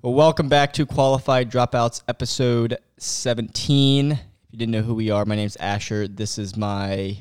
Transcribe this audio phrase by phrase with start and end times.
[0.00, 4.12] Well, welcome back to Qualified Dropouts, episode 17.
[4.12, 4.20] If
[4.52, 6.06] you didn't know who we are, my name's Asher.
[6.06, 7.18] This is my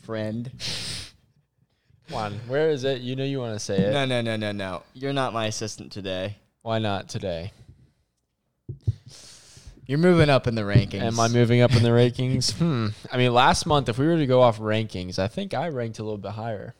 [0.00, 0.50] friend.
[2.08, 3.02] Come on, where is it?
[3.02, 3.92] You know you want to say it.
[3.92, 4.84] No, no, no, no, no.
[4.94, 6.38] You're not my assistant today.
[6.62, 7.52] Why not today?
[9.84, 11.02] You're moving up in the rankings.
[11.02, 12.52] Am I moving up in the rankings?
[12.58, 12.88] Hmm.
[13.12, 15.98] I mean, last month, if we were to go off rankings, I think I ranked
[15.98, 16.74] a little bit higher.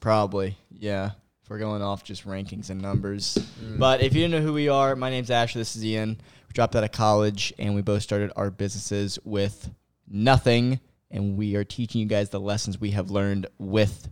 [0.00, 1.10] Probably, yeah.
[1.50, 3.36] We're going off just rankings and numbers.
[3.60, 3.76] Mm.
[3.80, 5.58] But if you don't know who we are, my name's Asher.
[5.58, 6.10] This is Ian.
[6.10, 9.68] We dropped out of college and we both started our businesses with
[10.08, 10.78] nothing.
[11.10, 14.08] And we are teaching you guys the lessons we have learned with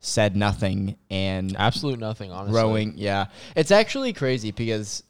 [0.00, 2.52] said nothing and Absolute nothing, honestly.
[2.60, 2.94] growing.
[2.96, 3.26] Yeah.
[3.54, 5.04] It's actually crazy because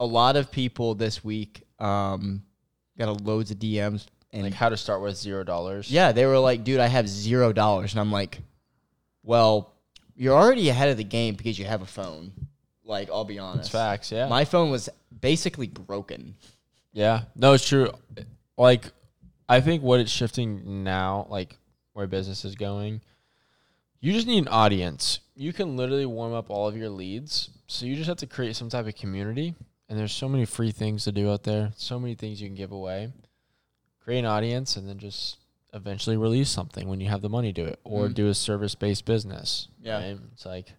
[0.00, 2.42] a lot of people this week um,
[2.98, 5.90] got a loads of DMs and Like how to start with zero dollars.
[5.90, 7.92] yeah, they were like, dude, I have zero dollars.
[7.92, 8.38] And I'm like,
[9.22, 9.74] well,
[10.16, 12.32] you're already ahead of the game because you have a phone.
[12.84, 13.66] Like, I'll be honest.
[13.66, 14.12] It's facts.
[14.12, 14.28] Yeah.
[14.28, 14.88] My phone was
[15.20, 16.36] basically broken.
[16.92, 17.22] Yeah.
[17.34, 17.90] No, it's true.
[18.56, 18.86] Like,
[19.48, 21.56] I think what it's shifting now, like
[21.92, 23.00] where business is going,
[24.00, 25.20] you just need an audience.
[25.34, 27.50] You can literally warm up all of your leads.
[27.66, 29.54] So you just have to create some type of community.
[29.88, 32.56] And there's so many free things to do out there, so many things you can
[32.56, 33.12] give away.
[34.02, 35.38] Create an audience and then just
[35.76, 38.14] eventually release something when you have the money to do it or Mhm.
[38.14, 39.68] do a service based business.
[39.82, 39.98] Yeah.
[39.98, 40.18] right?
[40.32, 40.72] It's like,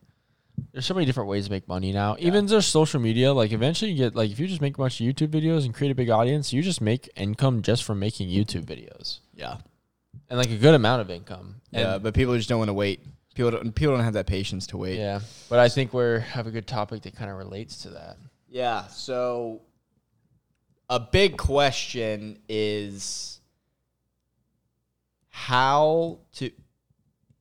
[0.73, 2.15] there's so many different ways to make money now.
[2.19, 4.99] Even just social media, like eventually you get like if you just make a bunch
[4.99, 8.27] of YouTube videos and create a big audience, you just make income just from making
[8.29, 9.57] YouTube videos Yeah.
[10.29, 11.61] and like a good amount of income.
[11.71, 13.01] Yeah, And- but people just don't want to wait.
[13.35, 14.97] People don't, people don't have that patience to wait.
[14.97, 15.19] yeah.
[15.47, 18.17] But I think we're have a good topic that kind of relates to that.
[18.49, 18.87] Yeah.
[18.87, 19.61] So,
[20.89, 23.36] a big question is
[25.37, 26.49] how to.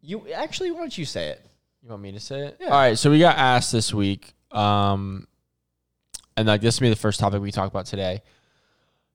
[0.02, 1.44] You actually, why don't you say it?
[1.83, 2.58] You want me to say it?
[2.61, 2.66] Yeah.
[2.66, 2.98] All right.
[2.98, 5.27] So we got asked this week, um,
[6.36, 8.22] and like this will be the first topic we talk about today,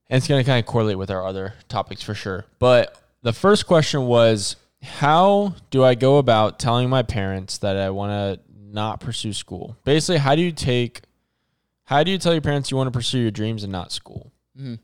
[0.10, 2.46] and it's going to kind of correlate with our other topics for sure.
[2.58, 7.92] But the first question was, how do I go about telling my parents that I
[7.92, 9.78] want to not pursue school?
[9.84, 11.02] Basically, how do you take,
[11.84, 14.32] how do you tell your parents you want to pursue your dreams and not school?
[14.58, 14.76] Mm-hmm.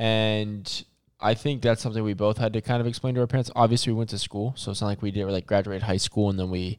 [0.00, 0.84] And
[1.22, 3.50] I think that's something we both had to kind of explain to our parents.
[3.54, 6.30] Obviously, we went to school, so it's not like we did like graduate high school
[6.30, 6.78] and then we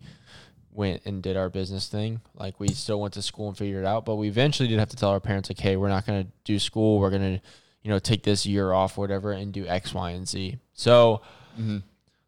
[0.72, 2.20] went and did our business thing.
[2.36, 4.90] Like we still went to school and figured it out, but we eventually did have
[4.90, 7.00] to tell our parents like, "Hey, we're not going to do school.
[7.00, 7.42] We're going to,
[7.84, 11.22] you know, take this year off, whatever, and do X, Y, and Z." So,
[11.60, 11.78] Mm-hmm.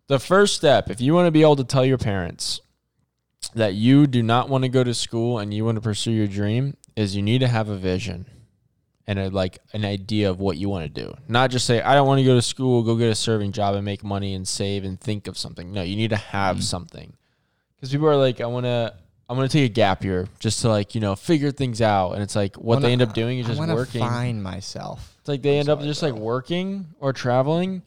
[0.07, 2.61] the first step, if you want to be able to tell your parents
[3.55, 6.27] that you do not want to go to school and you want to pursue your
[6.27, 8.27] dream, is you need to have a vision
[9.07, 11.13] and a, like an idea of what you want to do.
[11.27, 13.75] Not just say, I don't want to go to school, go get a serving job
[13.75, 15.71] and make money and save and think of something.
[15.71, 16.63] No, you need to have Mhm.
[16.63, 17.13] something.
[17.75, 18.94] Because people are like, I want to.
[19.27, 22.21] I'm gonna take a gap year just to like you know figure things out, and
[22.21, 24.01] it's like what Wanna- they end up doing is just working.
[24.01, 25.15] Find myself.
[25.19, 27.81] It's like they I'm end up sorry, just like working or traveling,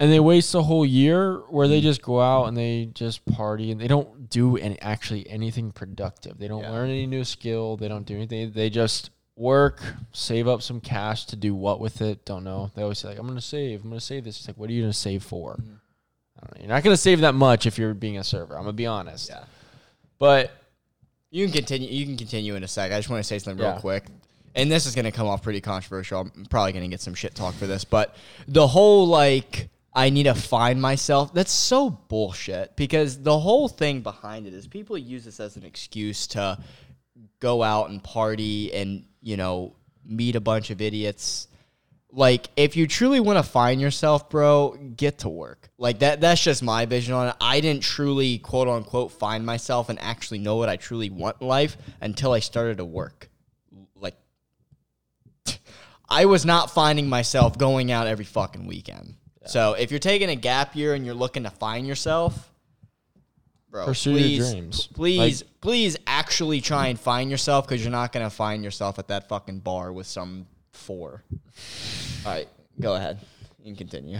[0.00, 3.70] and they waste a whole year where they just go out and they just party
[3.70, 6.36] and they don't do any actually anything productive.
[6.38, 6.72] They don't Yeah.
[6.72, 7.76] learn any new skill.
[7.76, 8.50] They don't do anything.
[8.52, 12.24] They just work, save up some cash to do what with it.
[12.24, 12.70] Don't know.
[12.74, 13.82] They always say like, "I'm gonna save.
[13.82, 15.56] I'm gonna save this." It's like, what are you gonna save for?
[15.56, 15.78] Mhm.
[16.36, 16.60] I don't know.
[16.60, 18.54] You're not gonna save that much if you're being a server.
[18.56, 19.28] I'm gonna be honest.
[19.30, 19.44] Yeah.
[20.18, 20.52] But
[21.30, 21.88] You can continue.
[21.90, 22.92] You can continue in a sec.
[22.92, 23.80] I just want to say something real Yeah.
[23.80, 24.04] quick,
[24.54, 26.20] and this is going to come off pretty controversial.
[26.20, 28.14] I'm probably going to get some shit talk for this, but
[28.46, 31.34] the whole like I need to find myself.
[31.34, 35.64] That's so bullshit because the whole thing behind it is people use this as an
[35.64, 36.56] excuse to
[37.40, 39.74] go out and party and you know
[40.04, 41.48] meet a bunch of idiots.
[42.12, 45.70] Like if you truly want to find yourself, bro, get to work.
[45.78, 47.34] Like that that's just my vision on it.
[47.40, 51.48] I didn't truly quote unquote find myself and actually know what I truly want in
[51.48, 53.30] life until I started to work.
[53.96, 54.14] Like
[56.08, 59.16] I was not finding myself going out every fucking weekend.
[59.46, 62.53] So if you're taking a gap year and you're looking to find yourself,
[63.74, 64.86] bro, Pursue please, your dreams.
[64.86, 69.28] Please, please actually try and find yourself because you're not gonna find yourself at that
[69.28, 71.24] fucking bar with some four.
[72.24, 72.48] All right,
[72.80, 73.18] go ahead.
[73.58, 74.18] You can continue.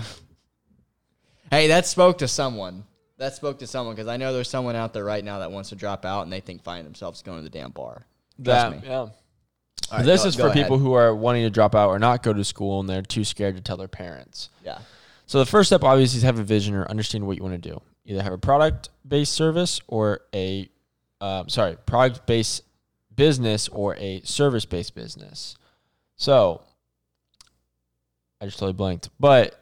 [1.50, 2.82] Hey, that spoke to someone.
[3.18, 5.68] That spoke to someone because I know there's someone out there right now that wants
[5.68, 8.06] to drop out and they think finding themselves going to the damn bar.
[8.42, 8.88] Trust me.
[8.88, 8.96] yeah.
[8.96, 9.12] All
[9.92, 12.24] right, this go- is go for people who are wanting to drop out or not
[12.24, 14.50] go to school and they're too scared to tell their parents.
[14.64, 14.78] Yeah.
[15.26, 17.70] So the first step obviously is have a vision or understand what you want to
[17.70, 17.80] do.
[18.04, 20.68] Either have a product based service or a
[21.20, 22.62] um, sorry, product based
[23.14, 25.56] business or a service based business.
[26.16, 26.62] So
[28.40, 29.08] I just totally blanked.
[29.18, 29.58] But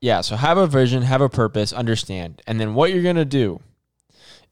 [0.00, 2.42] yeah, so have a vision, have a purpose, understand.
[2.46, 3.60] And then what you're gonna do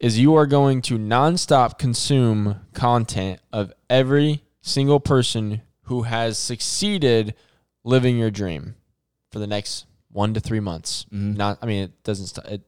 [0.01, 7.35] is you are going to nonstop consume content of every single person who has succeeded
[7.85, 8.75] living your dream
[9.31, 11.07] for the next one to three months.
[11.11, 12.47] Not, I mean, it doesn't stop.
[12.47, 12.63] It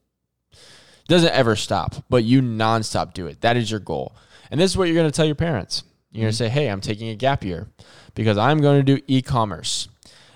[1.08, 3.40] doesn't ever stop, but you nonstop do it.
[3.40, 4.14] That is your goal.
[4.50, 5.82] And this is what you're going to tell your parents.
[6.10, 6.44] You're going to mm-hmm.
[6.44, 7.68] say, hey, I'm taking a gap year
[8.14, 9.88] because I'm going to do e commerce.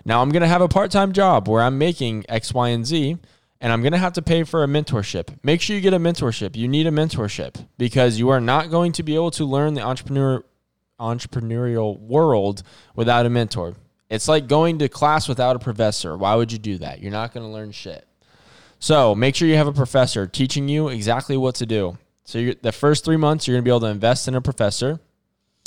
[0.04, 2.86] Now I'm going to have a part time job where I'm making X, Y, and
[2.86, 3.18] Z,
[3.60, 5.28] and I'm going to have to pay for a mentorship.
[5.42, 6.56] Make sure you get a mentorship.
[6.56, 9.82] You need a mentorship because you are not going to be able to learn the
[9.82, 10.42] entrepreneur
[10.98, 12.62] entrepreneurial world
[12.94, 13.74] without a mentor.
[14.10, 16.16] It's like going to class without a professor.
[16.16, 17.00] Why would you do that?
[17.00, 18.06] You're not going to learn shit.
[18.80, 21.98] So make sure you have a professor teaching you exactly what to do.
[22.24, 25.00] So the first three months, you're going to be able to invest in a professor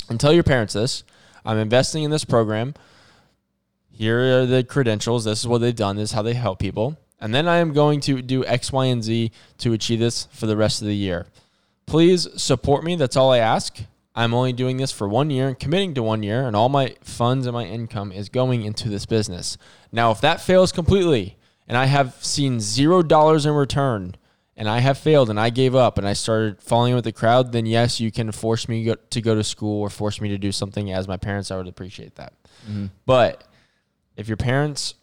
[0.10, 1.04] and tell your parents this.
[1.46, 2.74] I'm investing in this program.
[3.92, 5.26] Here are the credentials.
[5.26, 5.96] This is what they've done.
[5.96, 6.98] This is how they help people.
[7.20, 10.48] And then I am going to do X, Y, and Z to achieve this for
[10.48, 11.28] the rest of the year.
[11.86, 12.96] Please support me.
[12.96, 13.78] That's all I ask.
[14.16, 16.96] I'm only doing this for one year and committing to one year, and all my
[17.02, 19.58] funds and my income is going into this business.
[19.92, 21.38] Now, if that fails completely
[21.68, 24.16] and I have seen zero dollars in return
[24.56, 27.52] and I have failed and I gave up and I started falling with the crowd,
[27.52, 30.38] then yes, you can force me go- to go to school or force me to
[30.38, 31.52] do something as my parents.
[31.52, 32.34] I would appreciate that.
[32.70, 32.88] Mm-hmm.
[33.06, 33.44] But
[34.16, 34.96] if your parents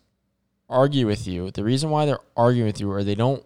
[0.69, 3.45] argue with you, the reason why they're arguing with you or they don't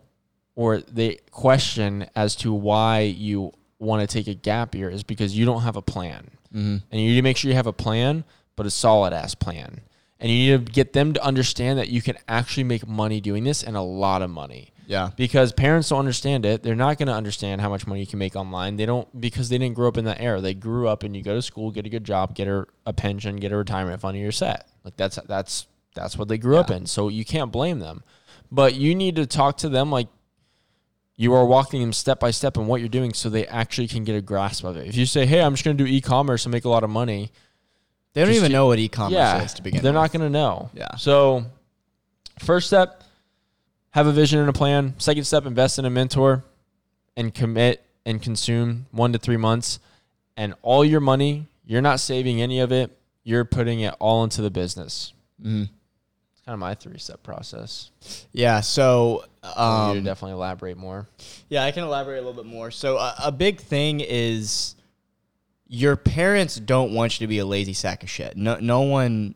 [0.57, 5.37] or they question as to why you want to take a gap year is because
[5.37, 6.31] you don't have a plan.
[6.55, 6.77] Mm-hmm.
[6.91, 8.25] And you need to make sure you have a plan,
[8.57, 9.81] but a solid ass plan.
[10.21, 13.45] And you need to get them to understand that you can actually make money doing
[13.45, 14.73] this and a lot of money.
[14.87, 15.11] Yeah.
[15.17, 16.63] Because parents don't understand it.
[16.63, 18.77] They're not going to understand how much money you can make online.
[18.77, 20.41] They don't because they didn't grow up in that era.
[20.41, 22.93] They grew up and you go to school, get a good job, get a, a
[22.93, 24.69] pension, get a retirement fund, and you're set.
[24.85, 26.87] Like that's that's that's what they grew up in.
[26.87, 28.03] So you can't blame them.
[28.51, 30.09] But you need to talk to them like
[31.17, 34.05] you are walking them step by step in what you're doing so they actually can
[34.05, 34.87] get a grasp of it.
[34.87, 36.91] If you say, "Hey, I'm just going to do e-commerce and make a lot of
[36.91, 37.33] money,"
[38.15, 39.83] They don't even to- know what e-commerce yeah, is to begin with.
[39.83, 40.01] they're with.
[40.01, 40.71] not going to know.
[40.75, 40.97] Yeah.
[40.97, 41.45] So,
[42.39, 43.03] first step,
[43.91, 44.95] have a vision and a plan.
[44.99, 46.45] Second step, invest in a mentor
[47.17, 49.79] and commit and consume one to three months.
[50.37, 52.97] And all your money, you're not saving any of it.
[53.23, 55.13] You're putting it all into the business.
[55.43, 55.63] Mhm.
[56.33, 57.91] It's kind of my three step process.
[58.33, 58.61] Yeah.
[58.61, 61.09] So, want you um, definitely elaborate more.
[61.49, 62.71] yeah, I can elaborate a little bit more.
[62.71, 64.75] So, a, a big thing is
[65.75, 68.37] your parents don't want you to be a lazy sack of shit.
[68.37, 69.35] No, no one,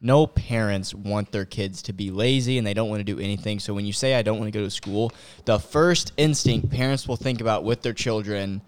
[0.00, 3.58] no parents want their kids to be lazy and they don't want to do anything.
[3.58, 5.12] So, when you say, I don't want to go to school,
[5.46, 8.62] the first instinct parents will think about with their children,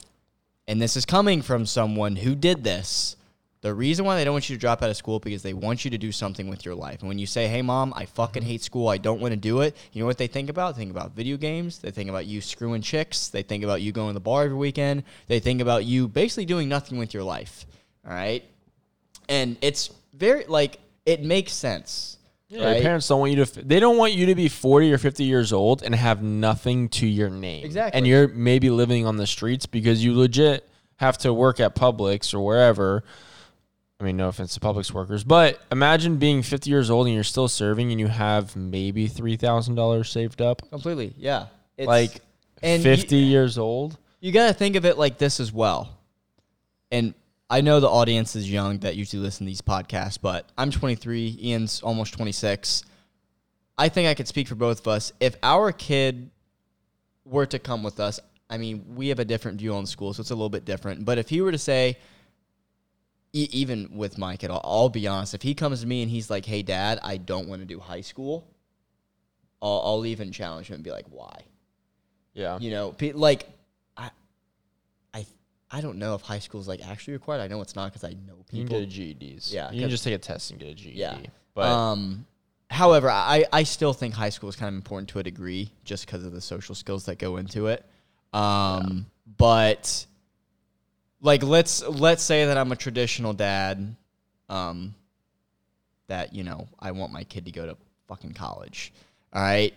[0.66, 3.16] and this is coming from someone who did this.
[3.62, 5.85] The reason why they don't want you to drop out of school because they want
[5.85, 6.99] you to do something with your life.
[6.99, 8.50] And when you say, "Hey, mom, I fucking mm-hmm.
[8.50, 8.88] hate school.
[8.88, 10.75] I don't want to do it," you know what they think about?
[10.75, 11.79] They think about video games.
[11.79, 13.29] They think about you screwing chicks.
[13.29, 15.05] They think about you going to the bar every weekend.
[15.29, 17.64] They think about you basically doing nothing with your life.
[18.05, 18.43] All right,
[19.29, 22.19] and it's very like it makes sense.
[22.49, 22.73] Yeah, right?
[22.75, 23.64] Your parents don't want you to.
[23.64, 27.06] They don't want you to be forty or fifty years old and have nothing to
[27.06, 27.64] your name.
[27.64, 27.97] Exactly.
[27.97, 32.35] And you're maybe living on the streets because you legit have to work at Publix
[32.35, 33.05] or wherever.
[34.02, 37.22] I mean, no offense to Publix workers, but imagine being fifty years old and you're
[37.22, 40.69] still serving and you have maybe three thousand dollars saved up.
[40.70, 41.14] completely.
[41.16, 41.46] Yeah,
[41.76, 42.20] it's, like
[42.64, 43.96] and you- fifty years old.
[44.19, 45.96] you got to think of it like this as well.
[46.90, 47.14] And
[47.49, 51.38] I know the audience is young that usually listen to these podcasts, but I'm 23,
[51.40, 52.82] Ian's almost 26.
[53.78, 55.12] I think I could speak for both of us.
[55.21, 56.30] If our kid
[57.25, 58.18] were to come with us,
[58.50, 61.04] I mean, we have a different view on school, so it's a little bit different.
[61.04, 61.99] But if he were to say,
[63.32, 66.10] e- even with my kid, I'll, I'll be honest, if he comes to me and
[66.10, 68.46] he's like, hey, dad, I don't want to do high school,
[69.60, 71.42] I'll, I'll even challenge him and be like, why?
[72.34, 72.58] Yeah.
[72.58, 73.46] you know, pe- like
[73.96, 74.10] I,
[75.12, 75.26] I,
[75.70, 77.40] I don't know if high school is like actually required.
[77.42, 78.80] I know it's not because I know You can people.
[78.80, 78.90] get a
[79.36, 79.52] GEDs.
[79.52, 80.92] Yeah, You can just take a test and get a GED.
[80.98, 81.18] Yeah.
[81.54, 82.24] But um,
[82.70, 86.06] however, I, I still think high school is kind of important to a degree just
[86.06, 87.84] because of the social skills that go into it.
[88.32, 89.04] Um,
[89.36, 90.06] but
[91.23, 93.95] like let's let's say that I'm a traditional dad,
[94.49, 94.95] um,
[96.09, 97.76] that you know I want my kid to go to
[98.09, 98.93] fucking college.
[99.33, 99.73] All right.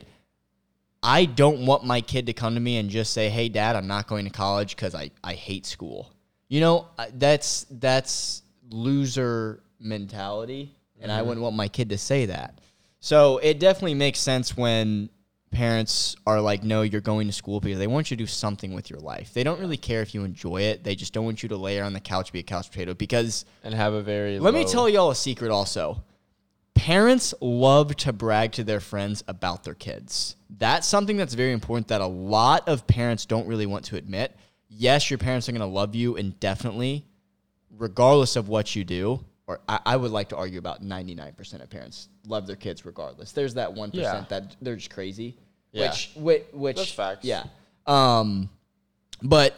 [1.02, 3.88] I don't want my kid to come to me and just say, "Hey, Dad, I'm
[3.88, 6.12] not going to college because I, I hate school."
[6.50, 12.60] You know, that's that's loser mentality, and I wouldn't want my kid to say that.
[13.02, 15.10] So it definitely makes sense when
[15.56, 18.74] parents are like, "No, you're going to school because they want you to do something
[18.74, 19.34] with your life.
[19.34, 20.84] They don't really care if you enjoy it.
[20.84, 23.46] They just don't want you to lay on the couch be a couch potato." Because
[23.64, 26.04] and have a very let me tell y'all a secret also.
[26.74, 30.36] Parents love to brag to their friends about their kids.
[30.50, 34.36] That's something that's very important that a lot of parents don't really want to admit.
[34.68, 37.06] yes, your parents are going to love you indefinitely,
[37.78, 39.24] regardless of what you do.
[39.48, 43.32] Or I, I would like to argue about 99% of parents love their kids regardless.
[43.32, 44.26] There's that 1% Yeah.
[44.30, 45.38] that they're just crazy.
[45.76, 45.90] Yeah.
[45.90, 47.26] Which, which, which, That's facts.
[47.26, 47.44] yeah.
[47.86, 48.50] Um,
[49.22, 49.56] but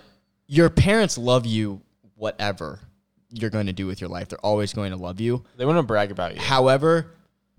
[0.47, 1.81] your parents love you,
[2.15, 2.79] whatever
[3.29, 4.29] you're going to do with your life.
[4.29, 5.43] They're always going to love you.
[5.57, 6.41] They want to brag about you.
[6.41, 7.07] However,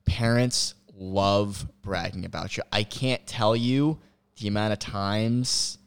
[0.04, 2.62] parents love bragging about you.
[2.72, 3.98] I can't tell you
[4.40, 5.78] the amount of times,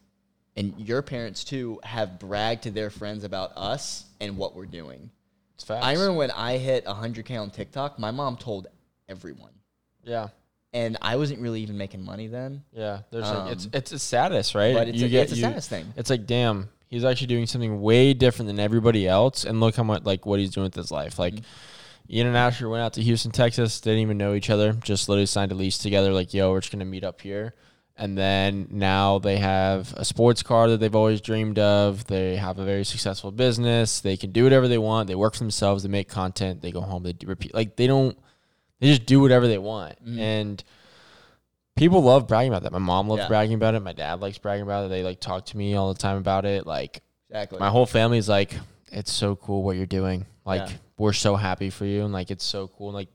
[0.56, 5.10] and your parents too, have bragged to their friends about us and what we're doing.
[5.54, 5.84] It's facts.
[5.84, 8.68] I remember when I hit 100K on TikTok, my mom told
[9.08, 9.52] everyone.
[10.04, 10.28] Yeah.
[10.74, 12.62] And I wasn't really even making money then.
[12.72, 13.00] Yeah.
[13.10, 14.74] There's like it's Um, it's a status, right?
[14.74, 15.92] But it's, You a, get- it's a you- status thing.
[15.96, 19.82] It's like, damn, he's actually doing something way different than everybody else, and look how
[19.82, 21.18] much like what he's doing with his life.
[21.18, 21.34] Like,
[22.10, 23.80] Ian and Asher went out to Houston, Texas.
[23.80, 24.72] They didn't even know each other.
[24.72, 26.12] Just literally signed a lease together.
[26.12, 27.54] Like, yo, we're just gonna meet up here.
[27.96, 32.06] And then now they have a sports car that they've always dreamed of.
[32.06, 34.00] They have a very successful business.
[34.00, 35.06] They can do whatever they want.
[35.08, 35.82] They work for themselves.
[35.82, 36.62] They make content.
[36.62, 37.02] They go home.
[37.02, 37.52] They do repeat.
[37.54, 38.16] Like they don't.
[38.82, 40.04] They just do whatever they want.
[40.04, 40.18] Mhm.
[40.18, 40.64] And
[41.76, 42.72] people love bragging about that.
[42.72, 43.28] My mom loves Yeah.
[43.28, 43.80] bragging about it.
[43.80, 44.88] My dad likes bragging about it.
[44.88, 46.66] They like talk to me all the time about it.
[46.66, 47.58] Like Exactly.
[47.60, 48.58] my whole family's like,
[48.90, 50.26] it's so cool what you're doing.
[50.44, 50.76] Like Yeah.
[50.98, 52.88] we're so happy for you, and like it's so cool.
[52.88, 53.08] And, like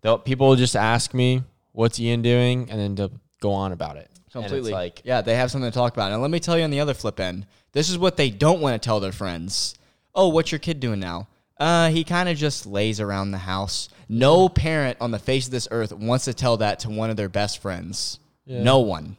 [0.00, 1.42] they'll people will just ask me,
[1.72, 4.10] "What's Ian doing?" and then to go on about it.
[4.32, 4.72] Completely.
[4.72, 6.10] like yeah, they have something to talk about.
[6.10, 8.60] And let me tell you on the other flip end, this is what they don't
[8.60, 9.74] want to tell their friends.
[10.14, 11.28] Oh, what's your kid doing now?
[11.58, 13.88] Uh, he kind of just lays around the house.
[14.08, 17.16] No parent on the face of this earth wants to tell that to one of
[17.16, 18.18] their best friends.
[18.44, 18.62] Yeah.
[18.62, 19.16] No one.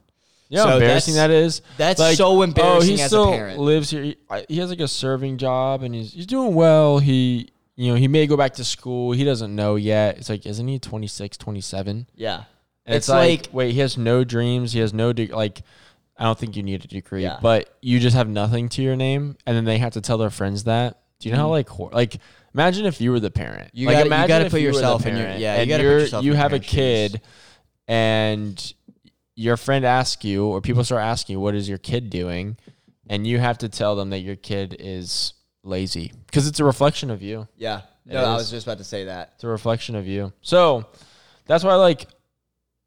[0.51, 1.61] know So embarrassing that is.
[1.77, 3.59] that's so embarrassing oh, he as a still parent.
[3.59, 4.03] Lives here.
[4.03, 4.17] He,
[4.49, 6.99] he has like a serving job, and he's he's doing well.
[6.99, 9.11] He you know he may go back to school.
[9.13, 10.17] He doesn't know yet.
[10.17, 12.07] It's like, isn't he 26, 27?
[12.15, 12.43] Yeah.
[12.85, 14.73] It's it's, like, like- wait, he has no dreams.
[14.73, 15.61] He has no de- like.
[16.17, 17.39] I don't think you need a degree, Yeah.
[17.41, 20.29] but you just have nothing to your name, and then they have to tell their
[20.29, 20.99] friends that.
[21.25, 22.17] Do you know how like hor- like
[22.53, 23.69] imagine if you were the parent?
[23.69, 23.77] Mm-hmm.
[23.77, 26.23] You like gotta- you gotta put you yourself in your- yeah, you gotta put yourself
[26.25, 27.11] you have a parents' shoes.
[27.11, 27.21] kid,
[27.87, 28.73] and
[29.35, 32.57] your friend asks you, or people start asking you, "What is your kid doing?"
[33.07, 37.11] and you have to tell them that your kid is lazy because it's a reflection
[37.11, 37.47] of you.
[37.55, 37.81] Yeah.
[38.05, 39.31] No, I was just about to say that.
[39.35, 40.31] It's a reflection of you.
[40.41, 40.85] So
[41.47, 42.07] that's why like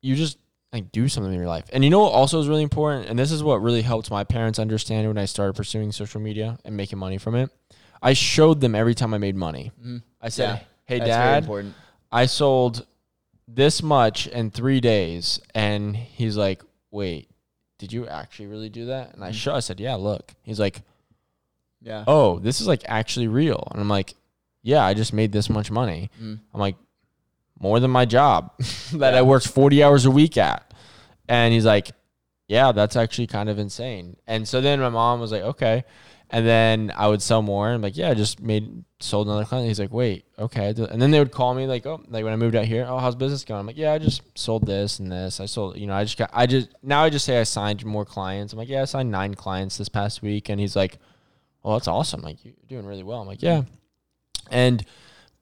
[0.00, 0.38] you just
[0.72, 1.64] like do something in your life.
[1.72, 4.22] And you know what also is really important, and this is what really helped my
[4.24, 7.50] parents understand when I started pursuing social media and making money from it.
[8.02, 9.72] I showed them every time I made money.
[9.82, 10.02] Mhm.
[10.20, 11.48] I said, Yeah, "Hey dad.
[12.12, 12.86] I sold
[13.46, 17.28] this much in 3 days." And he's like, "Wait,
[17.78, 19.34] did you actually really do that?" And I Mhm.
[19.34, 20.82] show I said, "Yeah, look." He's like,
[21.80, 22.04] Yeah.
[22.06, 24.14] "Oh, this is like actually real." And I'm like,
[24.62, 26.40] "Yeah, I just made this much money." Mm.
[26.52, 26.76] I'm like,
[27.60, 28.52] more than my job
[28.92, 29.22] that I Yeah.
[29.22, 30.72] worked 40 hours a week at.
[31.28, 31.90] And he's like,
[32.46, 34.16] yeah, that's actually kind of insane.
[34.28, 35.84] And so then my mom was like, okay.
[36.30, 37.70] And then I would sell more.
[37.70, 39.66] I'm like, yeah, I just made, sold another client.
[39.66, 40.68] He's like, wait, okay.
[40.76, 42.98] And then they would call me like, oh, like when I moved out here, oh,
[42.98, 43.60] how's business going?
[43.60, 45.40] I'm like, yeah, I just sold this and this.
[45.40, 47.84] I sold, you know, I just got, I just, now I just say I signed
[47.86, 48.52] more clients.
[48.52, 50.50] I'm like, yeah, I signed nine clients this past week.
[50.50, 50.98] And he's like,
[51.62, 52.20] well, that's awesome.
[52.20, 53.20] Like, you're doing really well.
[53.20, 53.62] I'm like, yeah.
[54.50, 54.84] And,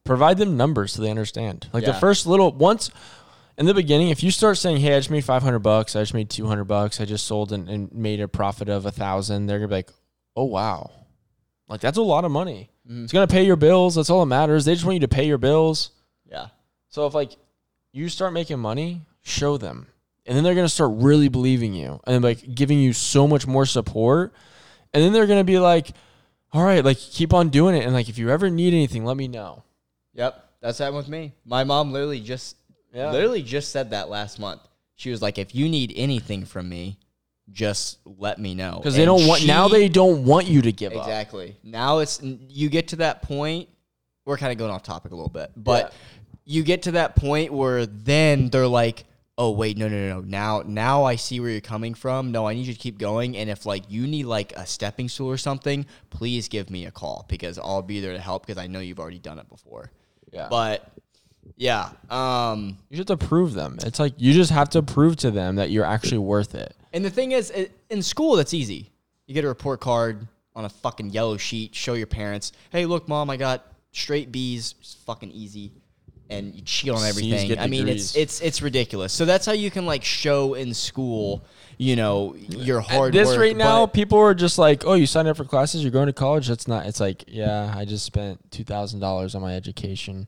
[0.05, 1.69] provide them numbers so they understand.
[1.73, 1.91] Like Yeah.
[1.91, 2.93] the first little once
[3.59, 5.97] in the beginning, if you start saying, "Hey, I just made five hundred bucks.
[5.97, 7.01] I just made two hundred bucks.
[7.01, 9.91] I just sold and, and made a profit of a thousand, they're gonna be like,
[10.37, 10.91] "Oh wow,
[11.69, 12.71] like that's a lot of money.
[12.89, 13.05] Mhm.
[13.05, 13.95] It's gonna pay your bills.
[13.95, 14.65] That's all that matters.
[14.65, 15.91] They just want you to pay your bills.
[16.31, 16.49] Yeah.
[16.89, 17.33] So if like
[17.93, 19.87] you start making money, show them,
[20.27, 23.67] and then they're gonna start really believing you and like giving you so much more
[23.67, 24.33] support,
[24.93, 25.93] and then they're gonna be like,
[26.53, 29.17] "All right, like keep on doing it, and like if you ever need anything, let
[29.17, 29.63] me know."
[30.15, 30.43] Yep.
[30.61, 31.33] That's happened with me.
[31.45, 32.57] My mom literally just
[32.95, 33.13] Yeah.
[33.13, 34.63] literally just said that last month.
[34.95, 36.99] She was like, if you need anything from me,
[37.53, 38.77] just let me know.
[38.77, 41.03] because they And don't want now they don't want you to give up.
[41.07, 41.57] exactly.
[41.63, 43.69] Now it's you get to that point.
[44.25, 45.93] We're kind of going off topic a little bit, but
[46.45, 49.05] you get to that point where then they're like,
[49.39, 50.21] "Oh wait, no, no, no, no.
[50.27, 52.33] Now, now I see where you're coming from.
[52.33, 53.37] No, I need you to keep going.
[53.37, 56.91] And if like you need like a stepping stool or something, please give me a
[56.91, 59.93] call because I'll be there to help because I know you've already done it before."
[60.33, 60.91] Yeah, But
[61.57, 63.79] yeah, um, you just have to prove them.
[63.85, 66.75] It's like you just have to prove to them that you're actually worth it.
[66.97, 67.53] And the thing is,
[67.91, 68.91] in school, that's easy.
[69.27, 73.07] You get a report card on a fucking yellow sheet, show your parents, hey, look,
[73.07, 74.75] mom, I got straight B's.
[74.81, 75.73] It's fucking easy.
[76.31, 77.59] And you cheat on everything.
[77.59, 79.13] I mean, it's it's it's ridiculous.
[79.13, 81.45] So that's how you can like show in school,
[81.77, 83.13] you know, your hard work.
[83.13, 83.39] this work.
[83.39, 85.83] right now, people are just like, "Oh, you signed up for classes.
[85.83, 86.87] You're going to college." That's not.
[86.87, 90.27] It's like, yeah, I just spent two thousand dollars on my education,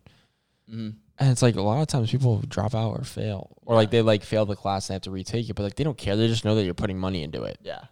[0.70, 0.94] Mhm.
[1.18, 4.02] and it's like a lot of times people drop out or fail, or like they
[4.02, 6.14] like fail the class and have to retake it, but like they don't care.
[6.16, 7.58] They just know that you're putting money into it.
[7.62, 7.84] yeah.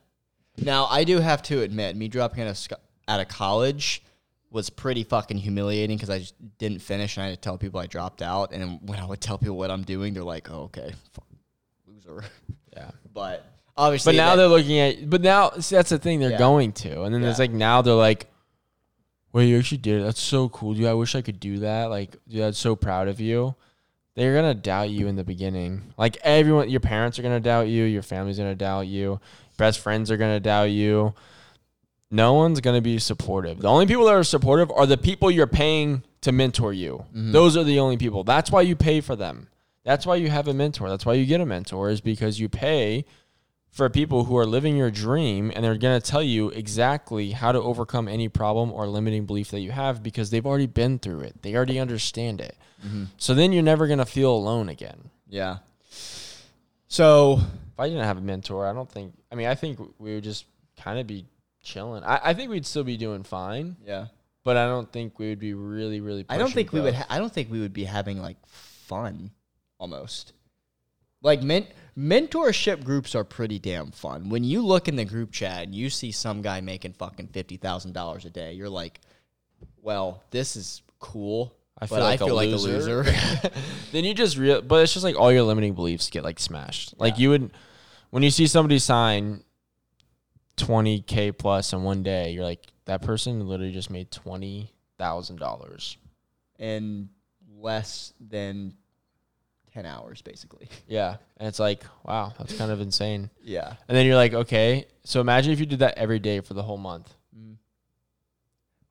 [0.58, 2.72] Now, I do have to admit, me dropping out of, sc-
[3.08, 4.02] out of college
[4.50, 7.78] was pretty fucking humiliating because I just didn't finish and I had to tell people
[7.78, 8.52] I dropped out.
[8.52, 11.26] And when I would tell people what I'm doing, they're like, oh, okay, fuck,
[11.86, 12.24] loser.
[12.74, 12.90] Yeah.
[13.12, 13.44] But
[13.76, 15.10] obviously, But now that- they're looking at.
[15.10, 16.38] But now see, that's the thing they're Yeah.
[16.38, 17.42] going to, and then it's Yeah.
[17.44, 18.30] like now they're like,
[19.36, 20.04] "Wait, you actually did it?
[20.04, 20.86] That's so cool, dude.
[20.86, 21.90] I wish I could do that.
[21.90, 23.54] Like, dude, I'm so proud of you."
[24.14, 25.92] They're gonna doubt you in the beginning.
[25.98, 27.84] Like everyone, your parents are gonna doubt you.
[27.84, 29.20] Your family's gonna doubt you.
[29.58, 31.12] Best friends are gonna doubt you.
[32.10, 33.60] No one's gonna be supportive.
[33.60, 37.04] The only people that are supportive are the people you're paying to mentor you.
[37.10, 37.32] Mm-hmm.
[37.32, 38.24] Those are the only people.
[38.24, 39.48] That's why you pay for them.
[39.84, 40.88] That's why you have a mentor.
[40.88, 43.04] That's why you get a mentor is because you pay
[43.76, 47.52] for people who are living your dream and they're going to tell you exactly how
[47.52, 51.20] to overcome any problem or limiting belief that you have because they've already been through
[51.20, 51.42] it.
[51.42, 52.56] They already understand it.
[52.86, 53.04] Mm-hmm.
[53.18, 55.10] So then you're never going to feel alone again.
[55.28, 55.58] yeah.
[56.88, 57.40] So
[57.74, 60.24] If I didn't have a mentor, I don't think, I mean, I think we would
[60.24, 60.46] just
[60.80, 61.26] kind of be
[61.62, 62.02] chilling.
[62.04, 64.06] I, I think we'd still be doing fine, yeah,
[64.44, 66.94] but I don't think we would be really, really I don't think we would.
[66.94, 69.30] Ha- I don't think we would be having like fun,
[69.78, 70.32] almost.
[71.22, 71.66] Like men-
[71.96, 74.28] mentorship groups are pretty damn fun.
[74.28, 77.56] When you look in the group chat and you see some guy making fucking fifty
[77.56, 79.00] thousand dollars a day, you're like,
[79.80, 83.02] "Well, this is cool." I but I feel like a loser.
[83.92, 86.94] then you just real, but it's just like all your limiting beliefs get like smashed.
[86.98, 87.52] Like you would,
[88.10, 89.44] when you see somebody sign
[90.56, 95.38] twenty k plus in one day, you're like that person literally just made twenty thousand
[95.38, 95.98] dollars.
[96.58, 97.10] in
[97.58, 98.74] less than
[99.76, 100.68] ten hours, basically.
[100.88, 103.30] Yeah, and it's like wow, that's kind of insane.
[103.42, 103.74] Yeah.
[103.88, 106.62] And then you're like, okay, so imagine if you did that every day for the
[106.62, 107.12] whole month.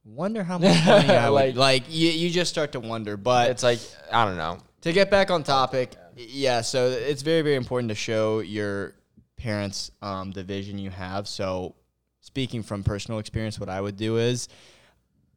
[0.03, 1.83] Wonder how much money I Like- would like.
[1.89, 3.79] You, you just start to wonder, but It's like
[4.11, 4.59] I don't know.
[4.81, 6.61] to get back on topic, yeah.
[6.61, 8.93] So it's very very important to show your
[9.37, 11.27] parents um, the vision you have.
[11.27, 11.75] So
[12.21, 14.47] speaking from personal experience, what I would do is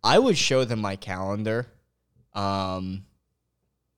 [0.05, 1.67] I would show them my calendar.
[2.35, 3.05] Um,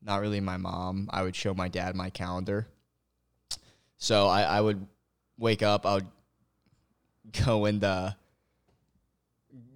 [0.02, 1.08] not really my mom.
[1.10, 2.66] I would show my dad my calendar.
[3.98, 4.86] So I, I would
[5.38, 5.84] wake up.
[5.86, 6.06] I would
[7.44, 8.14] go in the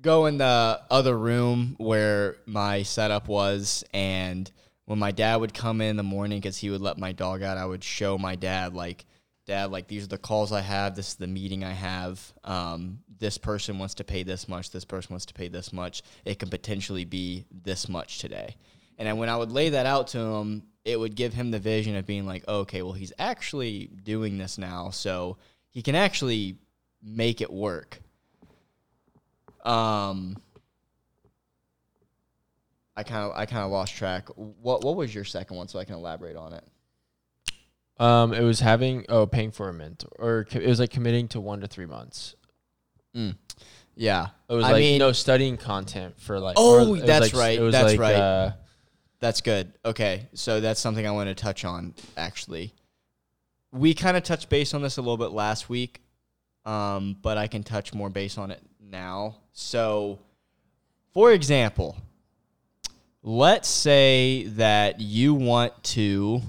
[0.01, 4.53] go in the other room where my setup was and
[4.85, 7.43] when my dad would come in in the morning because he would let my dog
[7.43, 9.07] out i would show my dad like
[9.47, 12.99] dad like these are the calls i have this is the meeting i have um,
[13.19, 16.39] this person wants to pay this much this person wants to pay this much it
[16.39, 18.57] can potentially be this much today
[18.99, 21.59] and then when i would lay that out to him it would give him the
[21.59, 25.37] vision of being like okay well he's actually doing this now so
[25.71, 26.57] he can actually
[27.03, 28.01] make it work
[29.65, 30.37] um,
[32.97, 34.29] I kind of I kind of lost track.
[34.37, 36.65] What what was your second one so I can elaborate on it?
[37.99, 41.41] Um, it was having oh paying for a mentor, or it was like committing to
[41.41, 42.35] one to three months.
[43.97, 46.57] Yeah, It was I like mean, no studying content for like.
[46.59, 48.15] Oh, or it was that's like- right, that's like, right.
[48.17, 48.53] Uh,
[49.21, 49.73] that's good.
[49.85, 51.95] Okay, so that's something I want to touch on.
[52.17, 52.73] Actually,
[53.73, 56.01] we kind of touched base on this a little bit last week,
[56.65, 59.37] um, but I can touch more base on it now.
[59.53, 60.19] So,
[61.13, 61.97] for example,
[63.23, 66.41] let's say that you want to.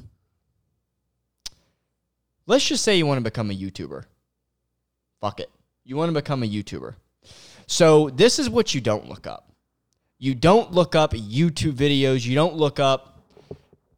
[2.45, 4.03] Let's just say you want to become a YouTuber.
[5.19, 5.49] Fuck it.
[5.83, 6.95] You want to become a YouTuber.
[7.65, 9.49] So, this is what you don't look up.
[10.17, 12.25] You don't look up YouTube videos.
[12.25, 13.23] You don't look up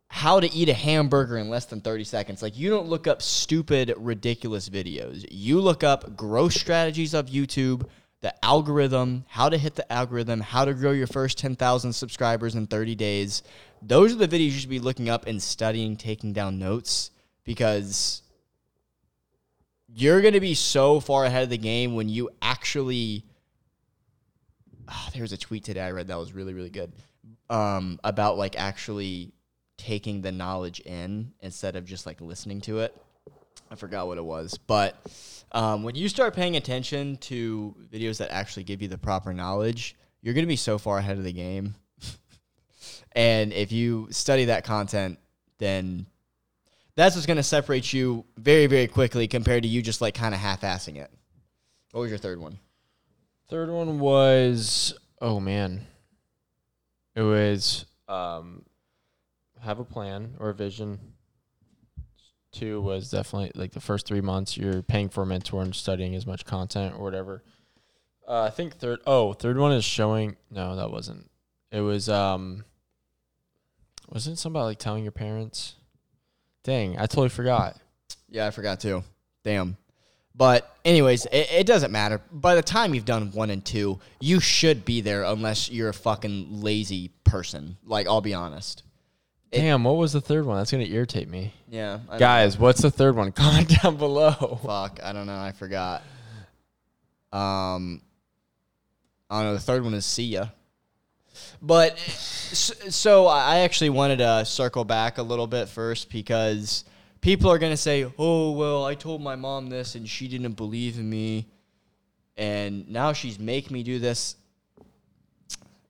[0.09, 2.41] how to eat a hamburger in less than 30 seconds.
[2.41, 5.25] Like, you don't look up stupid, ridiculous videos.
[5.29, 7.87] You look up growth strategies of YouTube,
[8.21, 12.65] the algorithm, how to hit the algorithm, how to grow your first 10,000 subscribers in
[12.65, 13.43] 30 days.
[13.81, 17.11] Those are the videos you should be looking up and studying, taking down notes
[17.43, 18.23] because
[19.93, 23.23] you're going to be so far ahead of the game when you actually
[24.89, 26.91] oh, there was a tweet today I read that was really really good
[27.49, 29.33] um, about like actually
[29.77, 32.95] taking the knowledge in instead of just like listening to it.
[33.69, 34.95] I forgot what it was, but
[35.51, 39.95] um, when you start paying attention to videos that actually give you the proper knowledge,
[40.21, 41.75] you're gonna be so far ahead of the game.
[43.11, 45.19] and if you study that content,
[45.57, 46.05] then
[46.95, 50.39] that's what's gonna separate you very very quickly compared to you just like kind of
[50.39, 51.11] half-assing it.
[51.91, 52.59] What was your third one?
[53.49, 55.87] Third one was oh man.
[57.15, 58.63] It was um
[59.61, 60.99] have a plan or a vision.
[62.51, 66.15] Two was definitely like the first three months you're paying for a mentor and studying
[66.15, 67.43] as much content or whatever.
[68.27, 71.29] Uh, I think third oh, third one is showing no, that wasn't.
[71.71, 72.65] It was um
[74.09, 75.75] wasn't about like telling your parents?
[76.63, 77.77] Dang, I totally forgot.
[78.29, 79.03] Yeah, I forgot too.
[79.43, 79.77] Damn.
[80.37, 82.21] But anyways, it, it doesn't matter.
[82.31, 85.93] By the time you've done one and two, you should be there unless you're a
[85.93, 87.77] fucking lazy person.
[87.83, 88.83] Like I'll be honest.
[89.51, 90.57] It- Damn, what was the third one?
[90.57, 91.53] That's gonna irritate me.
[91.69, 93.31] Yeah, I Guys, what's the third one?
[93.33, 94.59] Comment down below.
[94.63, 95.39] Fuck, I don't know.
[95.39, 96.03] I forgot.
[97.33, 98.01] Um,
[99.29, 99.53] I don't know.
[99.55, 100.47] The third one is see ya.
[101.61, 106.83] But so I actually wanted to circle back a little bit first because
[107.21, 110.97] people are gonna say, "Oh well, I told my mom this and she didn't believe
[110.97, 111.47] in me,
[112.35, 114.35] and now she's making me do this."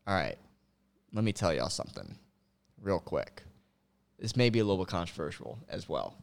[0.06, 0.38] All right,
[1.14, 2.16] let me tell y'all something,
[2.82, 3.44] real quick.
[4.20, 6.16] This may be a little bit controversial as well.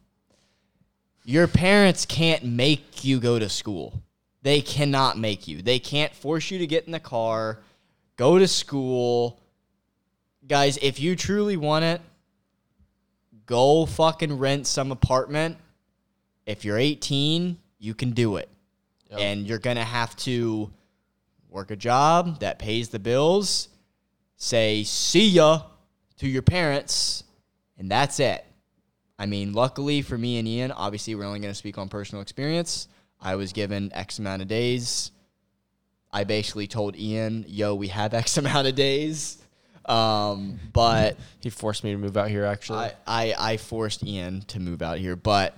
[1.23, 4.01] Your parents can't make you go to school.
[4.43, 5.61] They cannot make you.
[5.61, 7.59] They can't force you to get in the car,
[8.15, 9.39] go to school.
[10.47, 12.01] Guys, if you truly want it,
[13.45, 15.57] go fucking rent some apartment.
[16.45, 18.49] If you're 18, you can do it.
[19.09, 19.19] Yep.
[19.19, 20.71] And you're going to have to
[21.49, 23.69] work a job that pays the bills,
[24.35, 25.61] say see ya
[26.17, 27.23] to your parents,
[27.77, 28.45] and that's it.
[29.17, 32.21] I mean, luckily for me and Ian, obviously we're only going to speak on personal
[32.21, 32.87] experience.
[33.21, 35.11] I was given X amount of days.
[36.11, 39.37] I basically told Ian, "Yo, we have X amount of days."
[39.85, 42.45] Um, but He forced me to move out here.
[42.45, 45.55] Actually, I, I I forced Ian to move out here, but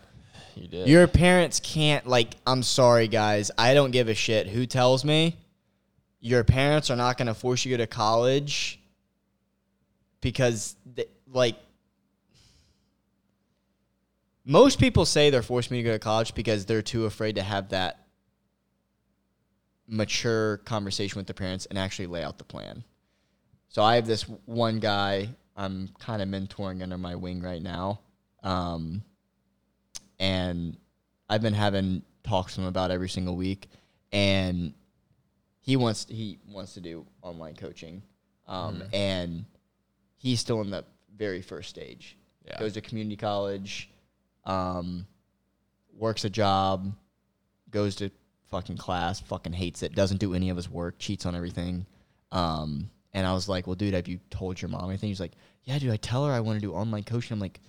[0.55, 0.87] you did.
[0.87, 5.37] your parents can't like I'm sorry guys, I don't give a shit who tells me.
[6.19, 8.79] Your parents are not going to force you to go to college
[10.19, 11.55] because they, like
[14.43, 17.43] most people say they're forcing me to go to college because they're too afraid to
[17.43, 18.07] have that
[19.87, 22.83] mature conversation with the parents and actually lay out the plan.
[23.69, 28.01] So I have this one guy I'm kind of mentoring under my wing right now.
[28.43, 29.03] Um,
[30.19, 30.77] and
[31.29, 33.67] I've been having talks with him about every single week,
[34.11, 34.73] and
[35.59, 38.01] he wants he wants to do online coaching,
[38.47, 38.93] um, Mhm.
[38.93, 39.45] and
[40.15, 42.17] he's still in the very first stage.
[42.45, 42.59] Yeah.
[42.59, 43.89] Goes to community college,
[44.45, 45.05] um,
[45.93, 46.95] works a job,
[47.69, 48.11] goes to
[48.45, 51.85] fucking class, fucking hates it, doesn't do any of his work, cheats on everything.
[52.31, 55.09] Um, and I was like, well, dude, have you told your mom anything?
[55.09, 57.33] He's like, yeah, dude, I tell her I want to do online coaching.
[57.33, 57.59] I'm like,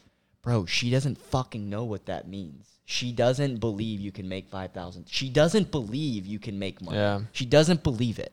[0.42, 2.66] bro, she doesn't fucking know what that means.
[2.84, 5.06] She doesn't believe you can make 5,000.
[5.08, 6.96] She doesn't believe you can make money.
[6.96, 7.20] Yeah.
[7.32, 8.32] She doesn't believe it.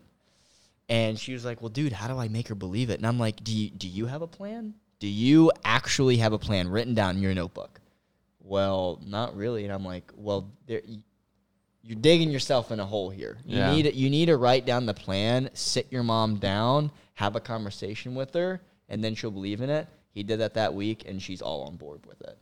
[0.88, 3.00] And she was like, well, dude, how do I make her believe it?
[3.00, 4.76] And I'm like, do you, do you have a plan?
[5.00, 7.82] Do you actually have a plan written down in your notebook?
[8.40, 9.64] Well, not really.
[9.64, 10.84] And I'm like, well, there,
[11.86, 13.38] you're digging yourself in a hole here.
[13.46, 13.72] You Yeah.
[13.74, 18.16] need you need to write down the plan, sit your mom down, have a conversation
[18.16, 19.88] with her, and then she'll believe in it.
[20.12, 22.38] He did that that week, and she's all on board with it.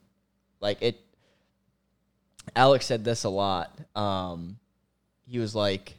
[0.61, 0.99] Like it.
[2.55, 3.77] Alex said this a lot.
[3.95, 4.57] Um,
[5.25, 5.95] he was like,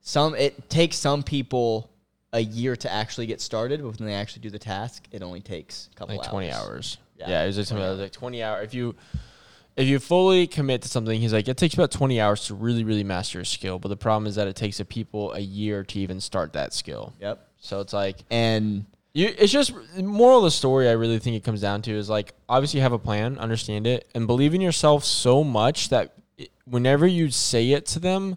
[0.00, 1.90] some it takes some people
[2.32, 5.40] a year to actually get started, but when they actually do the task, it only
[5.40, 6.64] takes a couple like 20 hours.
[6.66, 6.98] hours.
[7.18, 8.64] Yeah, Yeah, it was like, something- it was like 20 hours.
[8.64, 8.94] If you
[9.76, 12.84] if you fully commit to something, he's like, it takes about 20 hours to really,
[12.84, 13.78] really master a skill.
[13.78, 16.74] But the problem is that it takes a people a year to even start that
[16.74, 17.12] skill.
[17.20, 17.48] Yep.
[17.58, 19.32] So it's like And you.
[19.38, 20.88] It's just moral of the story.
[20.88, 24.08] I really think it comes down to is like obviously have a plan, understand it,
[24.14, 28.36] and believe in yourself so much that it, whenever you say it to them,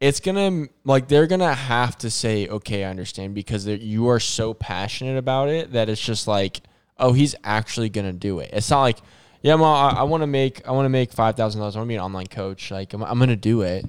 [0.00, 4.54] it's gonna like they're gonna have to say okay, I understand because you are so
[4.54, 6.60] passionate about it that it's just like
[7.00, 8.50] oh, he's actually gonna do it.
[8.52, 8.98] It's not like
[9.42, 11.76] yeah, mom, I, I want to make I want to make five thousand dollars.
[11.76, 12.70] I want to be an online coach.
[12.70, 13.84] Like I'm, I'm gonna do it.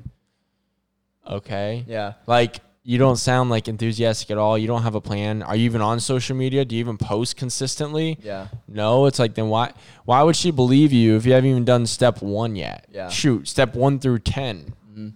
[1.28, 1.86] Okay.
[1.88, 4.58] yeah, Like you don't sound like enthusiastic at all.
[4.58, 5.44] You don't have a plan.
[5.44, 6.66] Are you even on social media?
[6.66, 8.18] Do you even post consistently?
[8.24, 8.48] yeah.
[8.68, 9.74] No, it's like then why
[10.06, 12.88] why would she believe you if you haven't even done step 1 yet?
[12.92, 13.10] Yeah.
[13.10, 14.74] Shoot, step 1 through 10.
[14.92, 15.10] Mm-hmm.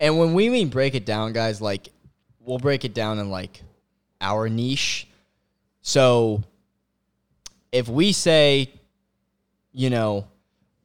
[0.00, 1.88] And when we mean break it down, guys, like
[2.40, 3.62] we'll break it down in like
[4.20, 5.08] our niche.
[5.80, 6.42] So
[7.72, 8.70] if we say,
[9.74, 10.28] you know,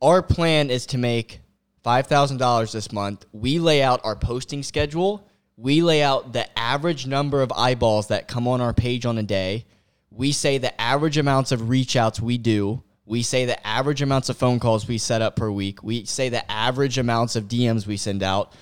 [0.02, 1.40] our plan is to make
[1.86, 5.26] $5,000 this month, we lay out our posting schedule,
[5.56, 9.24] we lay out the average number of eyeballs that come on our page on a
[9.24, 9.66] day,
[10.12, 12.84] we say the average amounts of reach outs we do.
[13.06, 15.82] We say the average amounts of phone calls we set up per week.
[15.82, 18.54] We say the average amounts of DMs we send out.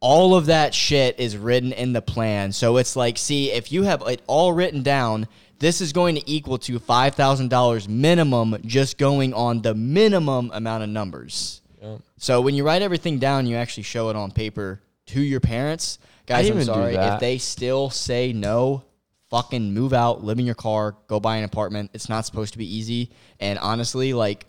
[0.00, 2.52] All of that shit is written in the plan.
[2.52, 5.28] So it's like, see, if you have it all written down,
[5.58, 10.88] this is going to equal to $5,000 minimum just going on the minimum amount of
[10.88, 11.62] numbers.
[11.82, 12.00] Yep.
[12.18, 15.98] So when you write everything down, you actually show it on paper to your parents.
[16.26, 18.84] Guys, I'm sorry if they still say no.
[19.30, 21.90] Fucking move out, live in your car, go buy an apartment.
[21.94, 23.10] It's not supposed to be easy.
[23.40, 24.46] And honestly, like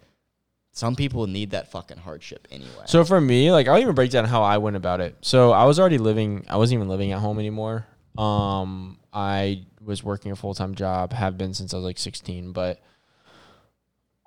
[0.72, 2.70] some people need that fucking hardship anyway.
[2.86, 5.16] So for me, like I'll even break down how I went about it.
[5.22, 6.46] So I was already living.
[6.48, 7.88] I wasn't even living at home anymore.
[8.18, 11.14] Um, I was working a full time job.
[11.14, 12.80] Have been since I was like 16, but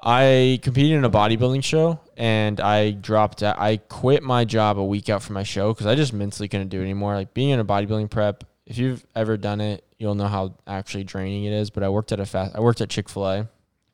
[0.02, 3.58] I competed in a bodybuilding show and I dropped out.
[3.58, 6.68] I quit my job a week out from my show because I just mentally couldn't
[6.68, 7.14] do it anymore.
[7.14, 11.04] Like being in a bodybuilding prep, if you've ever done it, you'll know how actually
[11.04, 11.70] draining it is.
[11.70, 12.56] But I worked at a fast.
[12.56, 13.48] I worked at Chick Fil A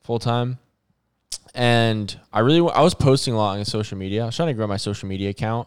[0.04, 0.58] full time,
[1.54, 4.22] and I really I was posting a lot on social media.
[4.22, 5.66] I was trying to grow my social media account,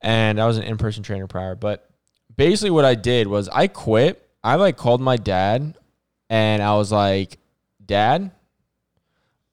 [0.00, 1.54] and I was an in person trainer prior.
[1.54, 1.90] But
[2.34, 4.24] basically, what I did was I quit.
[4.42, 5.76] I like called my dad,
[6.30, 7.38] and I was like,
[7.84, 8.30] "Dad."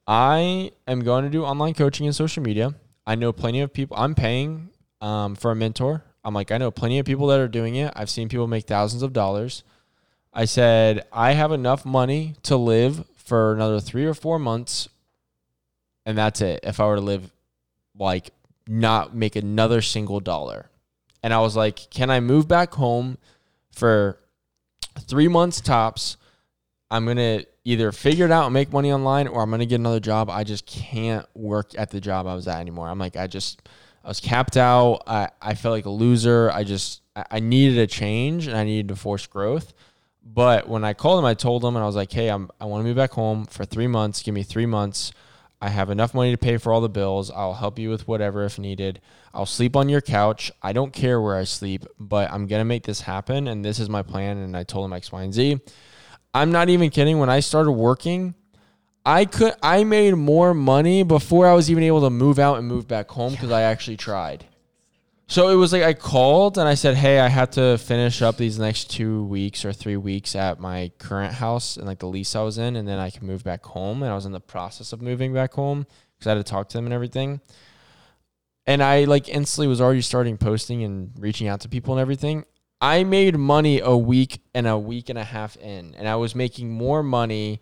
[0.07, 2.75] I am going to do online coaching and social media.
[3.07, 3.97] I know plenty of people.
[3.97, 4.69] I'm paying
[5.01, 6.03] um, for a mentor.
[6.23, 7.91] I'm like, I know plenty of people that are doing it.
[7.95, 9.63] I've seen people make thousands of dollars.
[10.33, 14.89] I said, I have enough money to live for another three or four months.
[16.05, 16.59] And that's it.
[16.63, 17.31] If I were to live,
[17.97, 18.31] like,
[18.67, 20.69] not make another single dollar.
[21.23, 23.17] And I was like, can I move back home
[23.71, 24.19] for
[24.99, 26.17] three months tops?
[26.91, 29.99] I'm to either figure it out and make money online or I'm to get another
[29.99, 30.29] job.
[30.29, 32.87] I just can't work at the job I was at anymore.
[32.87, 33.67] I'm like, I just,
[34.03, 35.01] I was capped out.
[35.07, 36.51] I, I felt like a loser.
[36.51, 39.73] I just, I needed a change and I needed to force growth.
[40.23, 42.65] But when I called him, I told him and I was like, hey, I'm, I
[42.65, 44.21] want to move back home for three months.
[44.21, 45.11] Give me three months.
[45.65, 47.31] I have enough money to pay for all the bills.
[47.31, 49.01] I'll help you with whatever if needed.
[49.33, 50.51] I'll sleep on your couch.
[50.61, 53.47] I don't care where I sleep, but I'm going to make this happen.
[53.47, 54.37] And this is my plan.
[54.37, 55.59] And I told him X, Y, and Z.
[56.35, 57.17] I'm not even kidding.
[57.17, 58.35] When I started working,
[59.03, 62.67] I could I made more money before I was even able to move out and
[62.67, 64.45] move back home because I actually tried.
[65.27, 68.37] So it was like I called and I said, "Hey, I had to finish up
[68.37, 72.35] these next 2 weeks or 3 weeks at my current house and like the lease
[72.35, 74.39] I was in and then I can move back home." And I was in the
[74.39, 75.87] process of moving back home
[76.19, 77.41] cuz I had to talk to them and everything.
[78.67, 82.45] And I like instantly was already starting posting and reaching out to people and everything.
[82.79, 86.35] I made money a week and a week and a half in, and I was
[86.35, 87.61] making more money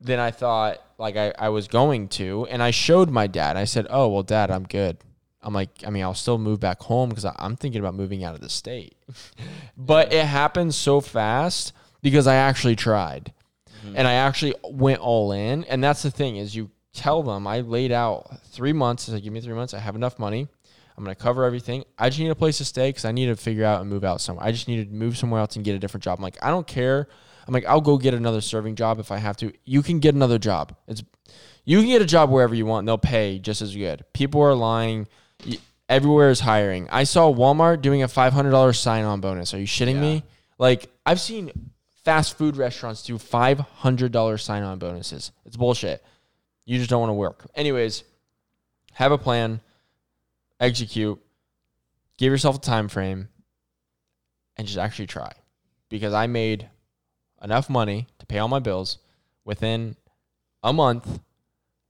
[0.00, 2.46] than I thought like I, I was going to.
[2.50, 3.56] And I showed my dad.
[3.56, 4.98] I said, Oh, well, dad, I'm good.
[5.42, 8.34] I'm like, I mean, I'll still move back home because I'm thinking about moving out
[8.34, 8.94] of the state.
[9.76, 13.32] but it happened so fast because I actually tried.
[13.84, 13.96] Mm-hmm.
[13.96, 15.64] And I actually went all in.
[15.64, 19.08] And that's the thing is you tell them I laid out three months.
[19.08, 19.74] I said, give me three months.
[19.74, 20.46] I have enough money.
[20.96, 21.84] I'm going to cover everything.
[21.98, 24.04] I just need a place to stay because I need to figure out and move
[24.04, 24.46] out somewhere.
[24.46, 26.18] I just need to move somewhere else and get a different job.
[26.18, 27.08] I'm like, I don't care.
[27.46, 29.52] I'm like, I'll go get another serving job if I have to.
[29.64, 30.76] You can get another job.
[30.86, 31.02] It's
[31.64, 32.80] you can get a job wherever you want.
[32.80, 34.04] And they'll pay just as good.
[34.12, 35.08] People are lying.
[35.88, 36.88] Everywhere is hiring.
[36.90, 39.52] I saw Walmart doing a $500 sign-on bonus.
[39.52, 40.00] Are you shitting yeah.
[40.00, 40.22] me?
[40.58, 41.50] Like I've seen
[42.04, 45.32] fast food restaurants do $500 sign-on bonuses.
[45.44, 46.02] It's bullshit.
[46.64, 47.46] You just don't want to work.
[47.54, 48.04] Anyways,
[48.92, 49.60] have a plan
[50.60, 51.20] execute,
[52.16, 53.28] give yourself a time frame,
[54.56, 55.32] and just actually try.
[55.88, 56.68] Because I made
[57.42, 58.98] enough money to pay all my bills
[59.44, 59.96] within
[60.62, 61.20] a month,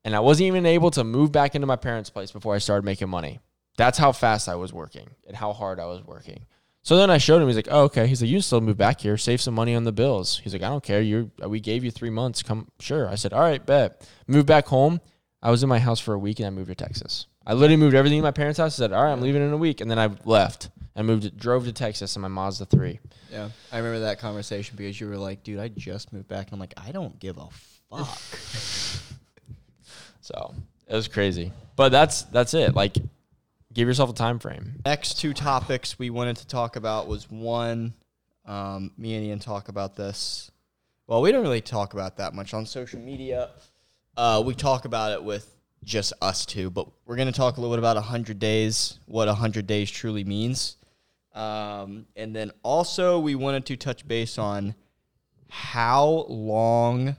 [0.05, 2.85] and I wasn't even able to move back into my parents' place before I started
[2.85, 3.41] making money.
[3.77, 6.45] That's how fast I was working and how hard I was working.
[6.83, 7.47] So then I showed him.
[7.47, 9.85] He's like, "Oh, okay." He's like, "You still move back here, save some money on
[9.85, 11.01] the bills." He's like, "I don't care.
[11.01, 12.43] You, we gave you three months.
[12.43, 15.01] Come, sure." I said, "All right, bet." Move back home.
[15.41, 17.27] I was in my house for a week, and I moved to Texas.
[17.47, 18.75] I literally moved everything in my parents' house.
[18.75, 21.37] I said, "All right, I'm leaving in a week," and then I left I moved,
[21.39, 23.01] drove to Texas in my Mazda three.
[23.31, 26.55] Yeah, I remember that conversation because you were like, "Dude, I just moved back," and
[26.55, 27.49] I'm like, "I don't give a
[27.91, 28.19] fuck."
[30.33, 30.55] so
[30.89, 32.75] it was crazy, but that's that's it.
[32.75, 32.97] Like,
[33.73, 34.81] give yourself a time frame.
[34.85, 37.95] Next two topics we wanted to talk about was one,
[38.47, 40.51] um, me and Ian talk about this.
[41.07, 43.51] Well, we don't really talk about that much on social media.
[44.17, 47.61] Uh, we talk about it with just us two, but we're going to talk a
[47.61, 50.77] little bit about 100 days, what 100 days truly means.
[51.35, 54.75] Um, and then also, we wanted to touch base on
[55.49, 57.17] how long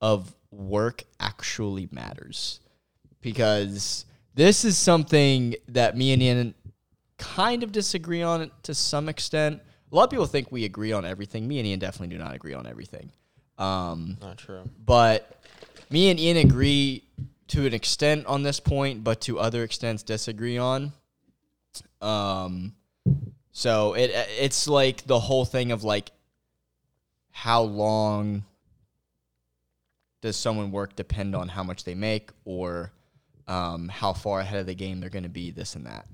[0.00, 2.60] of work actually matters.
[3.20, 6.54] Because this is something that me and Ian
[7.18, 9.60] kind of disagree on to some extent.
[9.92, 11.46] A lot of people think we agree on everything.
[11.46, 13.10] Me and Ian definitely do not agree on everything.
[13.58, 14.62] Um, not true.
[14.84, 15.44] But
[15.90, 17.04] me and Ian agree
[17.48, 20.92] to an extent on this point, but to other extents disagree on.
[22.00, 22.74] Um,
[23.52, 26.12] so it it's like the whole thing of like
[27.30, 28.44] how long
[30.20, 32.92] does someone work depend on how much they make or
[33.48, 36.06] um, how far ahead of the game they're going to be, this and that.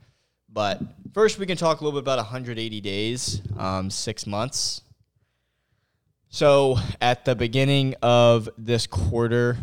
[0.48, 0.80] But
[1.12, 4.82] first, we can talk a little bit about 180 days, um, six months.
[6.28, 9.58] So at the beginning of this quarter,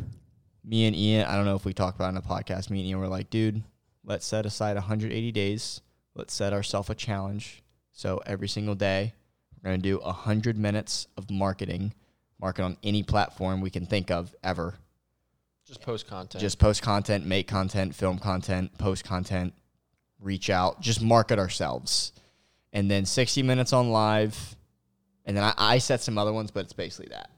[0.64, 2.70] me and Ian, I don't know if we talked about it in a podcast.
[2.70, 3.64] Me and Ian were like, dude,
[4.04, 5.82] let's set aside 180 days.
[6.16, 7.64] Let's set ourselves a challenge.
[7.92, 9.14] So every single day,
[9.64, 11.94] we're going to do 100 minutes of marketing,
[12.44, 14.76] market on any platform we can think of ever.
[15.66, 16.42] Just post content.
[16.42, 19.54] Just post content, make content, film content, post content,
[20.20, 22.12] reach out, just market ourselves.
[22.74, 24.58] And then 60 minutes on live.
[25.26, 27.30] And then I, I set some other ones, but it's basically that.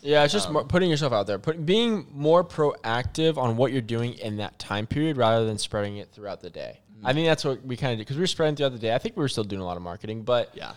[0.00, 3.82] Yeah, it's just Um, putting yourself out there, putting being more proactive on what you're
[3.82, 6.80] doing in that time period rather than spreading it throughout the day.
[7.04, 8.94] I think that's what we kind of did because we were spreading throughout the day.
[8.94, 10.72] I think we were still doing a lot of marketing, but Yeah.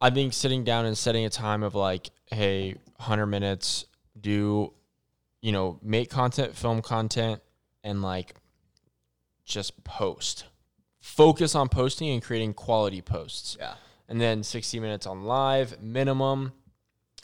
[0.00, 3.84] I think sitting down and setting a time of like, hey, 100 minutes,
[4.18, 4.72] do,
[5.42, 7.42] you know, make content, film content,
[7.84, 8.34] and like
[9.44, 10.44] just post.
[11.00, 13.56] Focus on posting and creating quality posts.
[13.58, 13.74] Yeah.
[14.08, 16.52] And then 60 minutes on live minimum.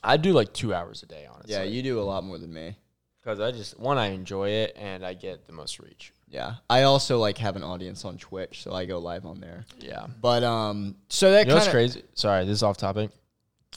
[0.04, 1.54] I do like two hours a day, honestly.
[1.54, 2.76] Yeah, you do a lot more than me.
[3.20, 6.12] Because I just, one, I enjoy it and I get the most reach.
[6.36, 6.56] Yeah.
[6.68, 9.64] I also like have an audience on Twitch, so I go live on there.
[9.80, 10.06] Yeah.
[10.20, 12.02] But um so that You know what's kind crazy?
[12.12, 13.10] Sorry, this is off topic.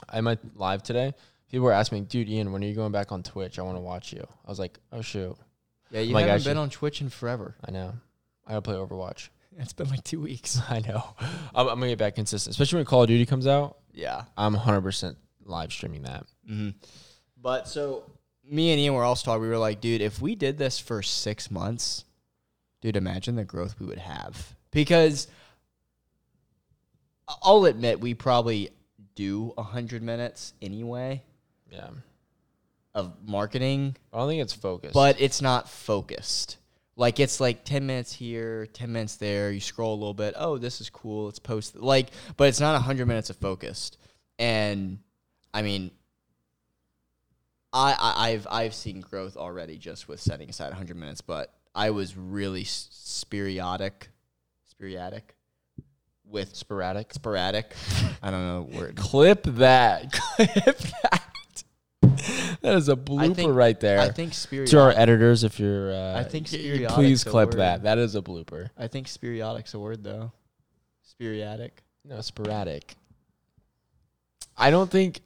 [0.09, 1.13] I might live today.
[1.49, 3.59] People were asking me, dude, Ian, when are you going back on Twitch?
[3.59, 4.25] I want to watch you.
[4.45, 5.35] I was like, oh, shoot.
[5.89, 7.55] Yeah, you my haven't gosh, been on Twitch in forever.
[7.65, 7.93] I know.
[8.45, 9.29] I gotta play Overwatch.
[9.57, 10.61] It's been like 2 weeks.
[10.69, 11.03] I know.
[11.53, 13.77] I'm, I'm gonna get back consistent, especially when Call of Duty comes out.
[13.93, 14.23] Yeah.
[14.37, 16.25] I'm 100% live streaming that.
[16.49, 16.69] Mm-hmm.
[17.41, 18.03] But so
[18.49, 19.41] me and Ian were also talking.
[19.41, 22.05] We were like, dude, if we did this for six months,
[22.81, 24.55] dude, imagine the growth we would have.
[24.71, 25.27] Because
[27.43, 28.69] I'll admit, we probably
[29.15, 31.21] do hundred minutes anyway
[31.71, 31.89] Yeah.
[32.95, 34.93] of marketing, I don't think it's focused.
[34.93, 36.57] but it's not focused.
[36.95, 39.51] Like it's like ten minutes here, ten minutes there.
[39.51, 40.33] You scroll a little bit.
[40.37, 41.25] Oh, this is cool.
[41.25, 41.75] Let's post.
[41.77, 43.97] Like, but it's not hundred minutes of focused.
[44.37, 44.99] And
[45.53, 45.91] I mean,
[47.71, 51.21] I, I I've I've seen growth already just with setting aside hundred minutes.
[51.21, 54.09] But I was really s- sporadic,
[54.69, 55.33] sporadic
[56.25, 57.13] with sporadic.
[57.13, 57.73] sporadic.
[58.21, 58.95] I don't know the word.
[58.97, 60.11] Clip that.
[60.35, 61.63] Clip that.
[62.61, 64.01] that is a blooper think- right there.
[64.01, 64.71] I think sporadic.
[64.71, 67.83] to our editors, if you're, uh, I think spiriodic's please clip that.
[67.83, 68.71] That is a blooper.
[68.77, 70.33] I think sporadics a word though.
[71.03, 71.81] Sporadic.
[72.03, 72.95] No, sporadic.
[74.57, 75.21] I don't think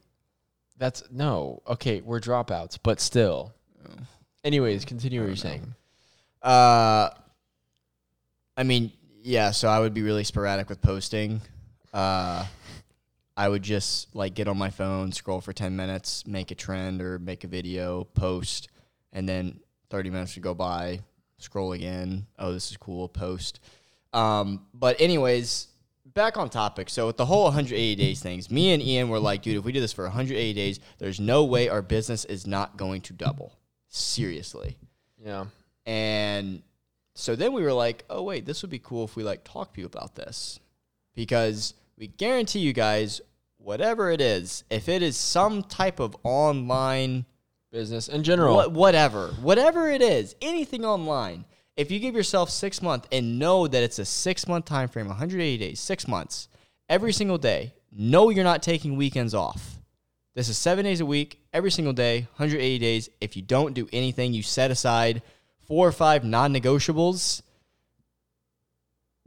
[0.78, 1.62] that's no.
[1.66, 3.52] Okay, we're dropouts, but still.
[3.84, 3.90] Oh.
[4.44, 5.34] Anyways, continue what you're know.
[5.34, 5.74] saying.
[6.44, 7.08] Uh,
[8.56, 9.50] I mean, yeah.
[9.50, 11.40] So I would be really sporadic with posting.
[11.92, 12.44] Uh,
[13.36, 17.00] I would just like get on my phone, scroll for ten minutes, make a trend
[17.00, 18.68] or make a video, post,
[19.12, 21.00] and then thirty minutes would go by,
[21.38, 22.26] scroll again.
[22.38, 23.08] Oh, this is cool.
[23.08, 23.60] Post.
[24.12, 25.68] Um, but anyways,
[26.14, 26.88] back on topic.
[26.88, 29.72] So with the whole 180 days things, me and Ian were like, dude, if we
[29.72, 33.52] do this for 180 days, there's no way our business is not going to double.
[33.88, 34.78] Seriously.
[35.18, 35.46] Yeah.
[35.86, 36.62] And
[37.14, 39.74] so then we were like, oh wait, this would be cool if we like talk
[39.74, 40.60] to you about this.
[41.14, 43.20] Because we guarantee you guys,
[43.58, 47.26] whatever it is, if it is some type of online
[47.70, 48.54] Business in general.
[48.54, 51.44] what, whatever, whatever it is, anything online,
[51.76, 55.08] if you give yourself six months and know that it's a six month time frame,
[55.08, 56.46] 180 days, six months,
[56.88, 59.80] every single day, know you're not taking weekends off.
[60.36, 63.08] This is seven days a week, every single day, 180 days.
[63.20, 65.22] If you don't do anything, you set aside
[65.66, 67.42] four or five non negotiables.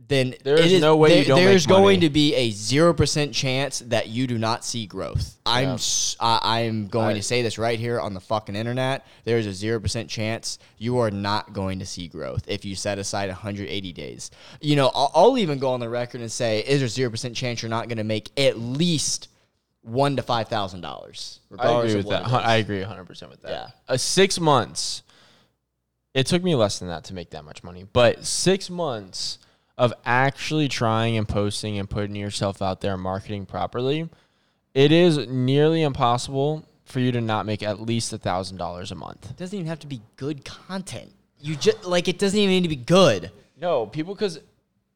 [0.08, 1.84] Then there is, is no way you don't There's make money.
[1.84, 5.38] going to be a zero percent chance that you do not see growth.
[5.46, 6.40] I'm Yeah.
[6.42, 9.06] I, am going to say this right here on the fucking internet.
[9.26, 13.00] There's a zero percent chance you are not going to see growth if you set
[13.00, 14.32] aside 180 days.
[14.62, 17.36] You know, I'll, I'll even go on the record and say, is there zero percent
[17.36, 19.28] chance you're not going to make at least
[19.82, 21.40] one to five thousand dollars?
[21.58, 22.28] I agree with that.
[22.28, 23.52] I agree 100% with that.
[23.52, 23.68] Yeah.
[23.90, 25.02] Uh, six months.
[26.18, 29.38] It took me less than that to make that much money, but six months
[29.78, 34.10] of actually trying and posting and putting yourself out there and marketing properly,
[34.74, 38.96] it is nearly impossible for you to not make at least a thousand dollars a
[38.96, 39.30] month.
[39.30, 41.14] It doesn't even have to be good content.
[41.40, 43.32] You just like it doesn't even need to be good.
[43.56, 44.38] No, people because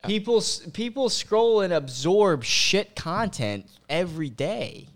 [0.04, 0.42] uh, People
[0.74, 4.88] people scroll and absorb shit content every day.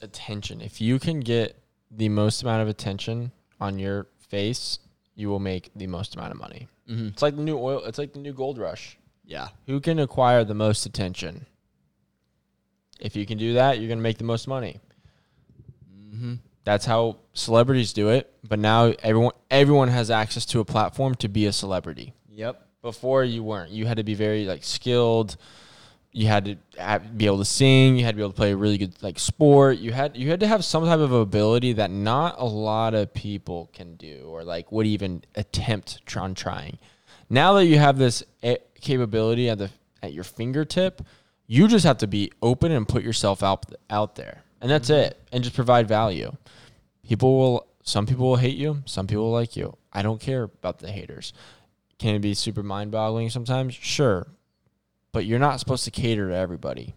[0.00, 0.60] attention.
[0.60, 1.56] If you can get
[1.90, 4.78] the most amount of attention on your face,
[5.14, 6.68] you will make the most amount of money.
[6.88, 7.08] Mm-hmm.
[7.08, 7.84] It's like the new oil.
[7.84, 8.98] It's like the new gold rush.
[9.24, 9.48] Yeah.
[9.66, 11.46] Who can acquire the most attention?
[13.00, 14.80] If you can do that, you're going to make the most money.
[16.14, 16.34] Mm-hmm.
[16.64, 18.32] That's how celebrities do it.
[18.48, 22.14] But now everyone everyone has access to a platform to be a celebrity.
[22.30, 22.68] Yep.
[22.82, 23.70] Before you weren't.
[23.70, 25.36] You had to be very like skilled,
[26.12, 28.56] you had to be able to sing, you had to be able to play a
[28.56, 29.78] really good like sport.
[29.78, 33.14] You had you had to have some type of ability that not a lot of
[33.14, 36.78] people can do or like would even attempt on trying.
[37.30, 39.70] Now that you have this eh, capability at the
[40.02, 41.00] at your fingertip,
[41.46, 44.42] you just have to be open and put yourself out out there.
[44.60, 45.18] And that's it.
[45.32, 46.36] And just provide value.
[47.08, 49.76] People will some people will hate you, some people will like you.
[49.92, 51.32] I don't care about the haters.
[51.98, 53.74] Can it be super mind-boggling sometimes?
[53.74, 54.26] Sure.
[55.12, 56.94] But you're not supposed to cater to everybody.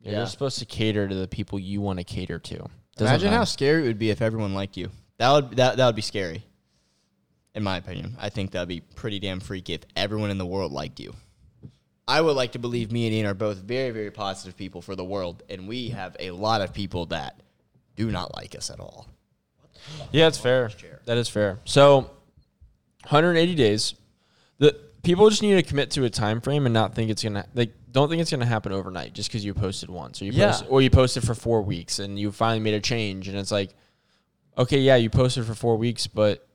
[0.00, 0.24] You're Yeah.
[0.26, 2.56] supposed to cater to the people you want to cater to.
[2.96, 4.90] Doesn't Imagine how scary it would be if everyone liked you.
[5.18, 6.44] That would that that would be scary.
[7.54, 10.72] In my opinion, I think that'd be pretty damn freaky if everyone in the world
[10.72, 11.14] liked you.
[12.06, 14.94] I would like to believe me and Ian are both very very positive people for
[14.94, 17.40] the world, and we have a lot of people that
[17.96, 19.08] do not like us at all.
[20.12, 20.70] Yeah, it's fair.
[21.06, 21.60] That is fair.
[21.64, 22.10] So,
[23.08, 23.94] 180 days.
[24.58, 27.46] The people just need to commit to a time frame and not think it's gonna
[27.54, 30.50] like don't think it's gonna happen overnight just because you posted once or you Yeah.
[30.50, 33.52] post, or you posted for four weeks and you finally made a change and it's
[33.52, 33.74] like,
[34.58, 36.46] okay, yeah, you posted for four weeks, but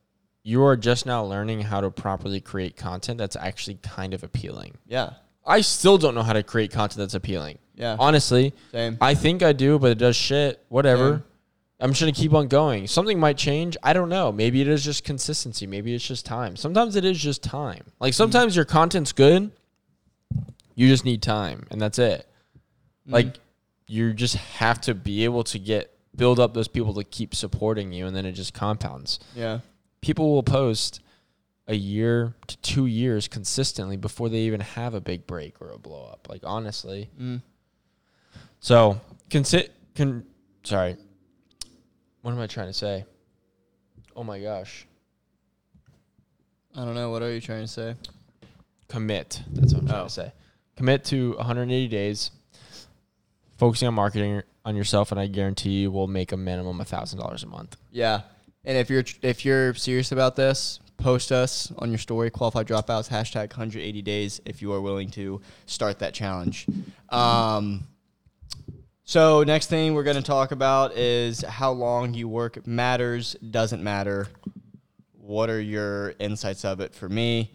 [0.43, 4.74] you are just now learning how to properly create content that's actually kind of appealing.
[4.88, 5.12] Yeah,
[5.45, 7.60] I still don't know how to create content that's appealing.
[7.76, 7.95] Yeah.
[8.00, 8.97] Honestly, same.
[9.00, 10.64] I think I do, but it does shit.
[10.70, 11.10] Whatever.
[11.12, 11.24] Same.
[11.80, 12.88] I'm just gonna keep on going.
[12.88, 13.78] Something might change.
[13.82, 14.32] I don't know.
[14.32, 15.66] Maybe it is just consistency.
[15.66, 16.56] Maybe it's just time.
[16.56, 17.84] Sometimes it is just time.
[18.00, 19.52] Like sometimes your content's good.
[20.76, 22.28] You just need time, and that's it.
[23.08, 23.38] Like
[23.88, 27.92] you just have to be able to get build up those people to keep supporting
[27.94, 29.20] you, and then it just compounds.
[29.36, 29.60] yeah,
[30.02, 31.00] People will post
[31.68, 35.78] a year to two years consistently before they even have a big break or a
[35.78, 36.28] blow up.
[36.30, 37.10] Like honestly.
[37.20, 37.42] Mm.
[38.60, 39.00] So,
[39.30, 40.26] consi- con-
[40.64, 40.98] sorry.
[42.22, 43.05] What am I trying to say?
[44.15, 44.86] Oh my gosh.
[46.76, 47.09] I don't know.
[47.09, 47.95] What are you trying to say?
[48.88, 49.41] Commit.
[49.53, 50.03] That's what I'm trying Oh.
[50.05, 50.32] to say.
[50.76, 52.32] Commit to 180 days,
[53.57, 57.43] focusing on marketing on yourself, and I guarantee you will make a minimum of $1,000
[57.43, 57.76] a month.
[57.91, 58.22] Yeah,
[58.63, 62.30] and if you're if you're serious about this, post us on your story.
[62.30, 66.65] Qualified dropouts hashtag 180 days if you are willing to start that challenge.
[67.09, 67.88] Um,
[69.10, 73.82] so next thing we're going to talk about is how long you work matters doesn't
[73.82, 74.28] matter.
[75.14, 77.49] What are your insights of it for me?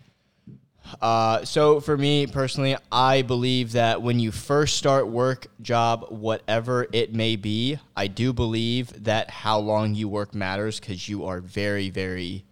[1.01, 6.89] Uh, so for me personally, I believe that when you first start work, job, whatever
[6.91, 11.41] it may be, I do believe that how long you work matters because you are
[11.41, 12.45] very, very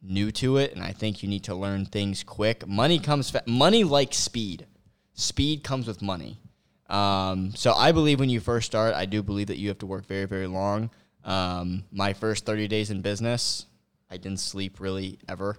[0.00, 2.66] new to it, and I think you need to learn things quick.
[2.66, 4.64] Money comes, fa- money like speed.
[5.12, 6.38] Speed comes with money.
[6.92, 9.86] Um, so I believe when you first start, I do believe that you have to
[9.86, 10.90] work very, very long.
[11.24, 13.66] Um, my first 30 days in business,
[14.10, 15.56] I didn't sleep really ever.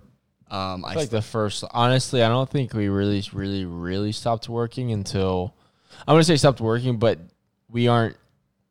[0.51, 4.47] Um, I I like the first, honestly, I don't think we really, really, really stopped
[4.47, 5.55] working until,
[6.07, 7.17] I want to say stopped working, but
[7.67, 8.15] we aren't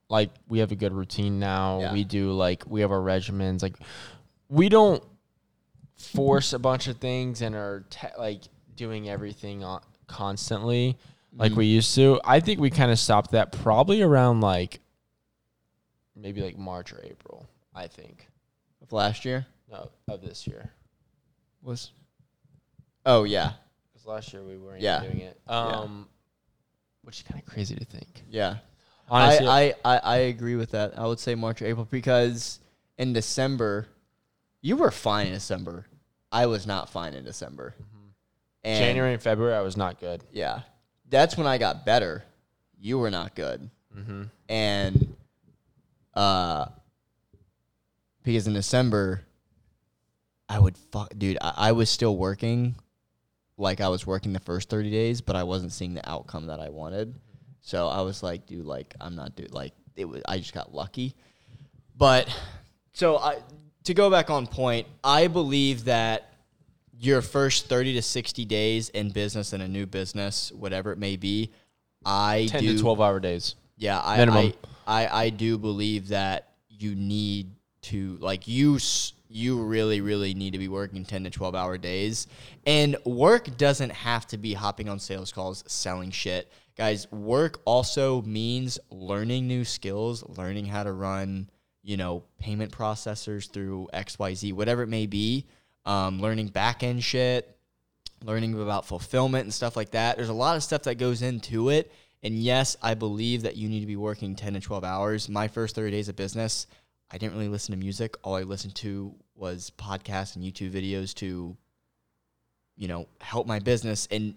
[0.08, 1.80] like, we have a good routine now.
[1.80, 1.92] Yeah.
[1.92, 3.62] We do like, we have our regimens.
[3.62, 3.74] Like,
[4.48, 5.02] we don't
[5.96, 8.42] force a bunch of things and are te- like
[8.76, 10.96] doing everything on, constantly
[11.34, 12.20] like we used to.
[12.24, 14.80] I think we kind of stopped that probably around like
[16.16, 17.46] maybe like March or April.
[17.74, 18.28] I think
[18.82, 20.70] of last year no of this year
[21.62, 21.92] was.
[23.06, 23.52] Oh yeah,
[23.92, 25.00] because last year we weren't Yeah.
[25.00, 25.40] doing it.
[25.48, 26.08] Um,
[27.02, 28.22] which is kind of crazy to think.
[28.30, 28.56] yeah.
[29.08, 30.96] Honestly, I, I, I, I agree with that.
[30.98, 32.60] I would say March or April because
[32.96, 33.88] in December,
[34.62, 35.84] you were fine in December.
[36.30, 37.74] I was not fine in December.
[38.64, 40.22] And January and February I was not good.
[40.32, 40.60] Yeah,
[41.12, 42.24] that's when I got better.
[42.80, 44.22] You were not good, Mm-hmm.
[44.48, 45.14] and
[46.14, 46.66] uh,
[48.24, 49.22] because in December,
[50.48, 51.38] I would fuck, dude.
[51.40, 52.74] I, I was still working,
[53.56, 56.58] like I was working the first thirty days, but I wasn't seeing the outcome that
[56.58, 57.14] I wanted.
[57.60, 60.22] So I was like, dude, like I'm not dude, like it was.
[60.26, 61.14] I just got lucky,
[61.96, 62.26] but
[62.92, 63.38] so I
[63.84, 66.31] to go back on point, I believe that
[67.02, 71.16] your first 30 to 60 days in business in a new business, whatever it may
[71.16, 71.50] be,
[72.04, 73.54] I Ten do to twelve hour days.
[73.76, 74.52] yeah, I, Minimum.
[74.86, 77.50] I, I I do believe that you need
[77.82, 78.78] to like you
[79.28, 82.26] you really really need to be working 10 to 12 hour days.
[82.66, 86.52] And work doesn't have to be hopping on sales calls, selling shit.
[86.76, 91.48] Guys, work also means learning new skills, learning how to run,
[91.82, 95.46] you know, payment processors through XYZ, whatever it may be.
[95.84, 97.56] Um, learning back end shit,
[98.24, 100.16] learning about fulfillment and stuff like that.
[100.16, 101.92] There's a lot of stuff that goes into it.
[102.22, 105.28] And yes, I believe that you need to be working 10 to 12 hours.
[105.28, 106.66] My first 30 days of business,
[107.10, 108.16] I didn't really listen to music.
[108.22, 111.56] All I listened to was podcasts and YouTube videos to,
[112.76, 114.06] you know, help my business.
[114.10, 114.34] And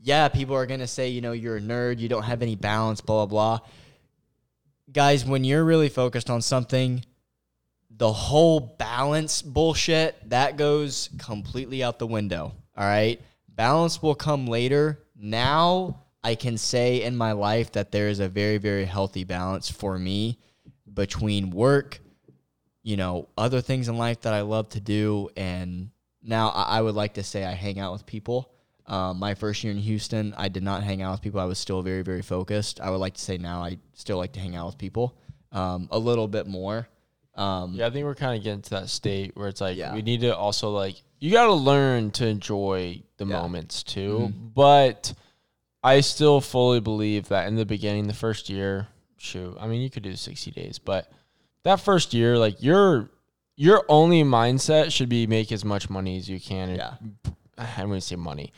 [0.00, 3.00] yeah, people are gonna say, you know, you're a nerd, you don't have any balance,
[3.00, 3.68] blah blah blah.
[4.92, 7.04] Guys, when you're really focused on something,
[7.96, 12.52] the whole balance bullshit that goes completely out the window.
[12.76, 13.20] All right.
[13.48, 15.00] Balance will come later.
[15.16, 19.70] Now I can say in my life that there is a very, very healthy balance
[19.70, 20.38] for me
[20.92, 22.00] between work,
[22.82, 25.28] you know, other things in life that I love to do.
[25.36, 25.90] And
[26.22, 28.50] now I, would like to say I hang out with people.
[28.86, 31.40] Um, my first year in Houston, I did not hang out with people.
[31.40, 32.80] I was still very, very focused.
[32.80, 35.16] I would like to say now I still like to hang out with people
[35.52, 36.88] um, a little bit more.
[37.36, 39.94] Um, Yeah, I think we're kind of getting to that state where it's like Yeah.
[39.94, 43.40] we need to also like you got to learn to enjoy the Yeah.
[43.40, 44.28] moments too.
[44.32, 44.48] Mm-hmm.
[44.54, 45.14] But
[45.82, 49.90] I still fully believe that in the beginning, the first year, shoot, I mean, you
[49.90, 51.10] could do sixty days, but
[51.64, 53.10] that first year, like your
[53.56, 56.70] your only mindset should be make as much money as you can.
[56.70, 56.94] and- Yeah.
[57.56, 58.52] I'm going to say money.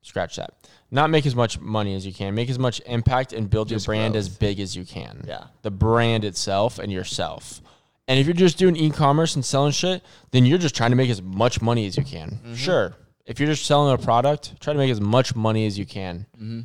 [0.00, 0.54] Scratch that.
[0.90, 2.34] Not make as much money as you can.
[2.34, 5.44] Make as much impact and build Just your brand as big as you can Yeah.
[5.62, 7.60] the brand itself and yourself.
[8.06, 11.10] And if you're just doing e-commerce and selling shit, then you're just trying to make
[11.10, 12.30] as much money as you can.
[12.32, 12.54] Mm-hmm.
[12.54, 12.94] Sure.
[13.24, 16.26] If you're just selling a product, try to make as much money as you can.
[16.36, 16.60] Mm-hmm.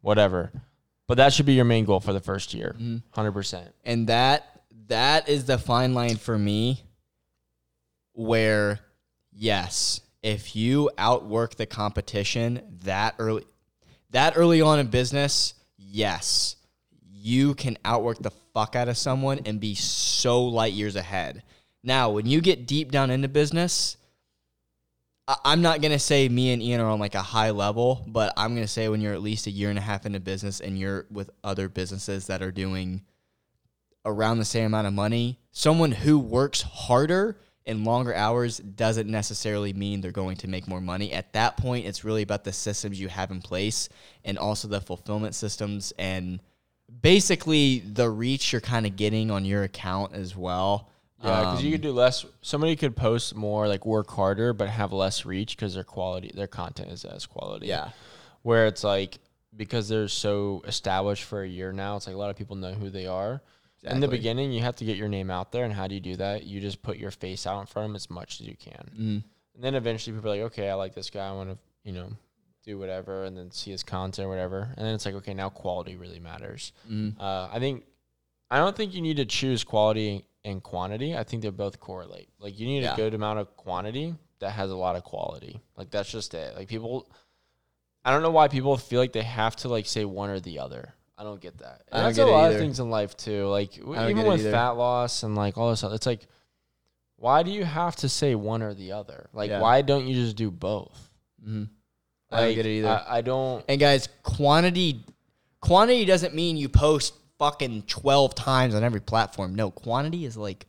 [0.00, 0.50] Whatever.
[1.06, 2.74] But that should be your main goal for the first year.
[2.78, 3.20] Mm-hmm.
[3.20, 3.68] 100%.
[3.84, 4.48] and that
[4.88, 6.82] that is the fine line for me
[8.14, 8.80] where
[9.32, 13.44] yes if you outwork the competition that early
[14.10, 16.56] that early on in business yes
[17.10, 21.42] you can outwork the fuck out of someone and be so light years ahead
[21.82, 23.96] now when you get deep down into business
[25.44, 28.54] I'm not gonna say me and Ian are on like a high level, but I'm
[28.54, 31.06] gonna say when you're at least a year and a half into business and you're
[31.10, 33.02] with other businesses that are doing
[34.04, 39.72] around the same amount of money, someone who works harder and longer hours doesn't necessarily
[39.72, 41.12] mean they're going to make more money.
[41.12, 43.88] At that point, it's really about the systems you have in place
[44.24, 46.40] and also the fulfillment systems and
[47.00, 50.88] basically the reach you're kind of getting on your account as well.
[51.22, 52.26] Yeah, because you Um, could do less.
[52.42, 56.48] Somebody could post more, like work harder, but have less reach because their quality, their
[56.48, 57.66] content is as quality.
[57.68, 57.90] yeah.
[58.42, 59.18] Where it's like
[59.56, 62.72] because they're so established for a year now, it's like a lot of people know
[62.72, 63.40] who they are.
[63.84, 66.00] In the beginning, you have to get your name out there, and how do you
[66.00, 66.44] do that?
[66.44, 68.90] You just put your face out in front of them as much as you can,
[68.96, 69.24] Mm.
[69.54, 71.92] and then eventually people are like, okay, I like this guy, I want to, you
[71.92, 72.08] know,
[72.64, 75.48] do whatever, and then see his content or whatever, and then it's like, okay, now
[75.48, 76.72] quality really matters.
[76.90, 77.18] Mm.
[77.20, 77.84] Uh, I think,
[78.50, 81.16] I don't think you need to choose quality and quantity.
[81.16, 82.28] I think they both correlate.
[82.38, 82.94] Like you need Yeah.
[82.94, 85.60] a good amount of quantity that has a lot of quality.
[85.76, 86.56] Like that's just it.
[86.56, 87.08] Like people,
[88.04, 90.58] I don't know why people feel like they have to like say one or the
[90.58, 90.94] other.
[91.16, 91.82] I don't get that.
[91.92, 92.54] I And don't that's get a lot either.
[92.56, 93.46] of things in life too.
[93.46, 94.50] Like I even with either.
[94.50, 96.26] fat loss and like all this stuff, it's like,
[97.16, 99.28] why do you have to say one or the other?
[99.32, 99.60] Like Yeah.
[99.60, 101.10] why don't you just do both?
[101.46, 101.68] Mm.
[102.32, 102.88] I don't get it either.
[102.88, 103.64] I, I don't.
[103.68, 105.04] And guys, quantity
[105.60, 109.54] quantity doesn't mean you post fucking 12 times on every platform.
[109.54, 110.66] No, quantity is like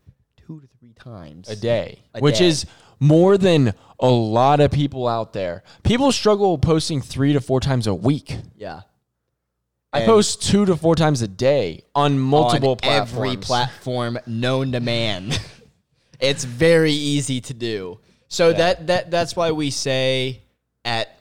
[0.47, 2.47] 2 to 3 times a day, A which day.
[2.47, 2.65] is
[2.99, 5.63] more than a lot of people out there.
[5.83, 8.37] People struggle posting three to four times a week.
[8.57, 8.81] Yeah.
[9.91, 13.13] I And post two to four times a day on multiple on platforms.
[13.33, 15.31] every platform known to man.
[16.19, 17.99] it's very easy to do.
[18.27, 18.57] So Yeah.
[18.57, 20.41] that that that's why we say
[20.85, 21.12] at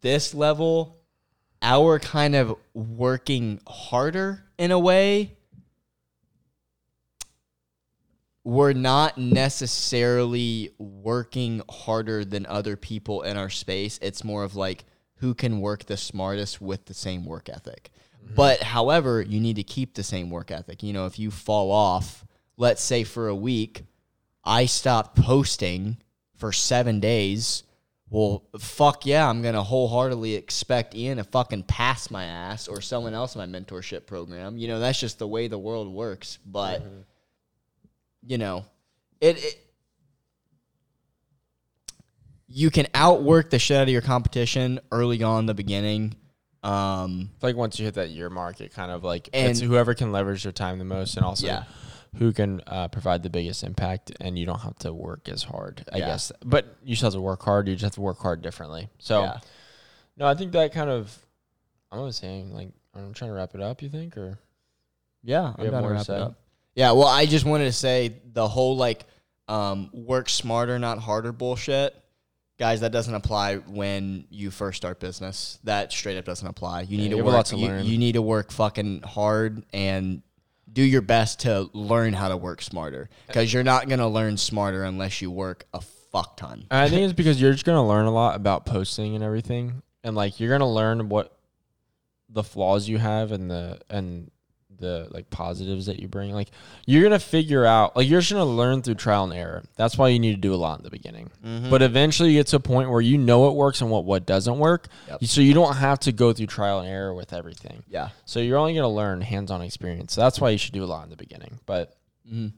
[0.00, 0.98] this level
[1.62, 5.36] our kind of working harder in a way
[8.46, 13.98] we're not necessarily working harder than other people in our space.
[14.00, 14.84] It's more of like
[15.16, 17.90] who can work the smartest with the same work ethic.
[18.24, 18.36] Mm-hmm.
[18.36, 20.84] But however, you need to keep the same work ethic.
[20.84, 22.24] You know, if you fall off,
[22.56, 23.82] let's say for a week,
[24.44, 25.96] I stopped posting
[26.36, 27.64] for seven days.
[28.08, 33.14] Well, fuck yeah, I'm gonna wholeheartedly expect Ian to fucking pass my ass or someone
[33.14, 34.56] else in my mentorship program.
[34.58, 36.38] You know, that's just the way the world works.
[36.46, 36.82] But
[38.24, 38.64] you know,
[39.20, 39.58] it, it
[42.48, 46.14] you can outwork the shit out of your competition early on in the beginning.
[46.62, 49.94] Um, like once you hit that year mark, it kind of like And- it's whoever
[49.94, 51.64] can leverage their time the most, and also Yeah.
[52.18, 55.84] Who can uh, provide the biggest impact, and you don't have to work as hard.
[55.92, 56.06] I Yeah.
[56.06, 57.68] guess, but you still have to work hard.
[57.68, 58.88] You just have to work hard differently.
[58.98, 59.38] So, yeah.
[60.16, 61.16] no, I think that kind of.
[61.92, 63.80] I'm gonna saying like I'm trying to wrap it up.
[63.82, 64.38] You think or
[65.22, 66.16] Yeah, You I'm have to more to wrap it say?
[66.18, 66.34] up.
[66.74, 69.04] Yeah, well, I just wanted to say the whole like
[69.48, 71.94] um, work smarter, not harder bullshit.
[72.58, 75.58] Guys, that doesn't apply when you first start business.
[75.64, 76.82] That straight up doesn't apply.
[76.82, 77.34] You Yeah, need to have a work.
[77.36, 77.84] lot to you, learn.
[77.84, 80.22] you need to work fucking hard and
[80.72, 83.08] do your best to learn how to work smarter.
[83.26, 86.66] Because you're not gonna learn smarter unless you work a fuck ton.
[86.70, 89.82] I think it's because you're just gonna learn a lot about posting and everything.
[90.04, 91.36] and like you're gonna learn what
[92.28, 94.30] the flaws you have and the and
[94.78, 96.32] the like positives that you bring.
[96.32, 96.50] Like
[96.86, 99.64] you're gonna figure out like you're just gonna learn through trial and error.
[99.76, 101.30] That's why you need to do a lot in the beginning.
[101.44, 101.70] Mm-hmm.
[101.70, 104.26] But eventually you get to a point where you know what works and what what
[104.26, 104.88] doesn't work.
[105.08, 105.24] Yep.
[105.24, 107.82] So you don't have to go through trial and error with everything.
[107.88, 108.10] yeah.
[108.24, 110.14] So you're only gonna learn hands-on experience.
[110.14, 111.58] So that's why you should do a lot in the beginning.
[111.66, 111.96] But
[112.26, 112.48] Mm-hmm.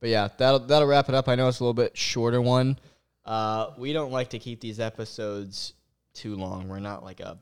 [0.00, 1.28] But yeah, that'll that'll wrap it up.
[1.28, 2.78] I know it's a little bit shorter one.
[3.24, 5.72] Uh, we don't like to keep these episodes
[6.14, 6.68] too long.
[6.68, 7.38] We're not like a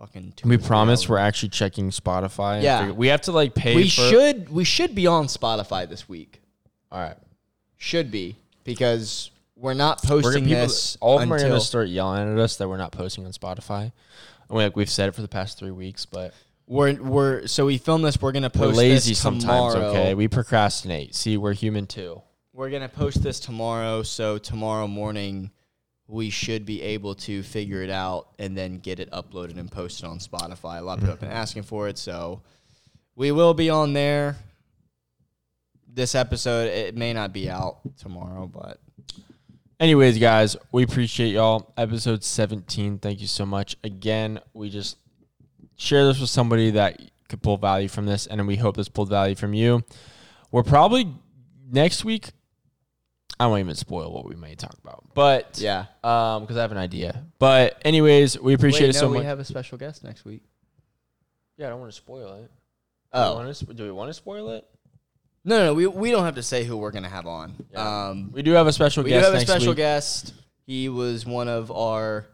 [0.00, 0.34] fucking.
[0.44, 2.62] We promise we're actually checking Spotify.
[2.62, 2.80] Yeah.
[2.80, 3.76] figure- we have to like pay.
[3.76, 6.40] We for, should we should be on Spotify this week.
[6.90, 7.16] All right.
[7.76, 10.96] Should be because we're not We're posting gonna, people, this.
[11.00, 13.32] all of them are going to start yelling at us that we're not posting on
[13.32, 13.82] Spotify.
[13.82, 13.92] And
[14.58, 16.34] we, like we've said it for the past three weeks, but
[16.66, 18.20] We're we're so we film this.
[18.20, 19.74] We're gonna we're post lazy this sometimes.
[19.76, 21.14] Okay, we procrastinate.
[21.14, 22.22] See, we're human too.
[22.52, 24.02] We're gonna post this tomorrow.
[24.02, 25.50] So tomorrow morning,
[26.10, 30.06] we should be able to figure it out and then get it uploaded and posted
[30.06, 30.78] on Spotify.
[30.78, 31.38] A lot of people have been mm-hmm.
[31.38, 32.42] asking for it, so
[33.14, 34.36] we will be on there.
[35.86, 38.80] This episode it may not be out tomorrow, but
[39.78, 41.72] Anyways, guys, we appreciate y'all.
[41.74, 42.98] Episode 17.
[42.98, 43.78] Thank you so much.
[43.82, 44.98] Again, we just
[45.76, 47.00] share this with somebody that
[47.30, 49.82] could pull value from this, and we hope this pulled value from you.
[50.50, 51.14] We're probably
[51.70, 52.32] next week.
[53.38, 55.86] I won't even spoil what we may talk about, but yeah.
[56.04, 57.24] um, because I have an idea.
[57.38, 59.20] But anyways, we appreciate Wait, it so much.
[59.20, 60.42] We have a special guest next week.
[61.56, 62.42] yeah, I don't want to spoil it.
[62.42, 62.48] Do,
[63.12, 64.66] Oh we want to, do we want to spoil it?
[65.44, 67.54] no, no, we we don't have to say who we're gonna have on.
[67.72, 68.08] Yeah.
[68.08, 69.76] Um, We do have a special we guest do have a special week.
[69.78, 70.34] guest.
[70.66, 72.26] He was one of our,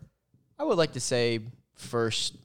[0.59, 1.41] I would like to say,
[1.77, 2.37] first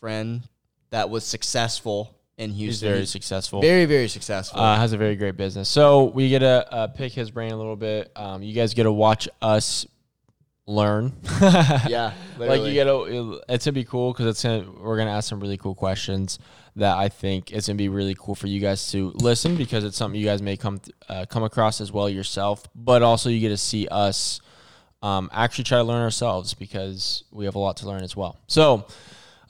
[0.00, 0.42] friend
[0.90, 2.88] that was successful in He's Houston.
[2.90, 3.60] very successful.
[3.60, 4.60] very, very successful.
[4.60, 5.68] uh, has a very great business.
[5.68, 8.10] So we get to uh, pick his brain a little bit.
[8.16, 9.86] Um, you guys get to watch us
[10.66, 11.12] learn.
[11.40, 13.40] yeah, like you get to.
[13.48, 14.66] It's gonna be cool because it's gonna.
[14.80, 16.38] We're gonna ask some really cool questions
[16.76, 19.96] that I think it's gonna be really cool for you guys to listen because it's
[19.96, 23.40] something you guys may come th- uh, come across as well yourself, but also you
[23.40, 24.40] get to see us.
[25.02, 28.38] Um, actually try to learn ourselves because we have a lot to learn as well.
[28.46, 28.86] So,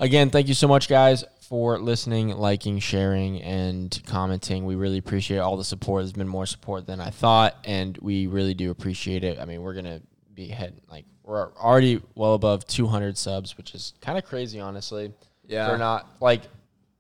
[0.01, 4.64] again, thank you so much, guys, for listening, liking, sharing, and commenting.
[4.64, 6.03] We really appreciate all the support.
[6.03, 9.38] There's been more support than I thought, and we really do appreciate it.
[9.38, 10.01] I mean, we're gonna
[10.34, 15.12] be head like we're already well above 200 subs, which is kind of crazy, honestly.
[15.47, 15.68] Yeah.
[15.68, 16.42] They're not like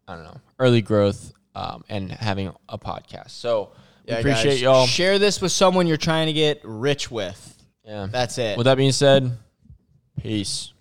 [0.06, 3.30] I don't know early growth um, and having a podcast.
[3.30, 3.72] So
[4.06, 4.86] we Yeah, appreciate guys, y'all.
[4.86, 7.50] Share this with someone you're trying to get rich with.
[7.84, 8.08] Yeah.
[8.10, 8.56] That's it.
[8.58, 9.30] With that being said,
[10.20, 10.73] peace.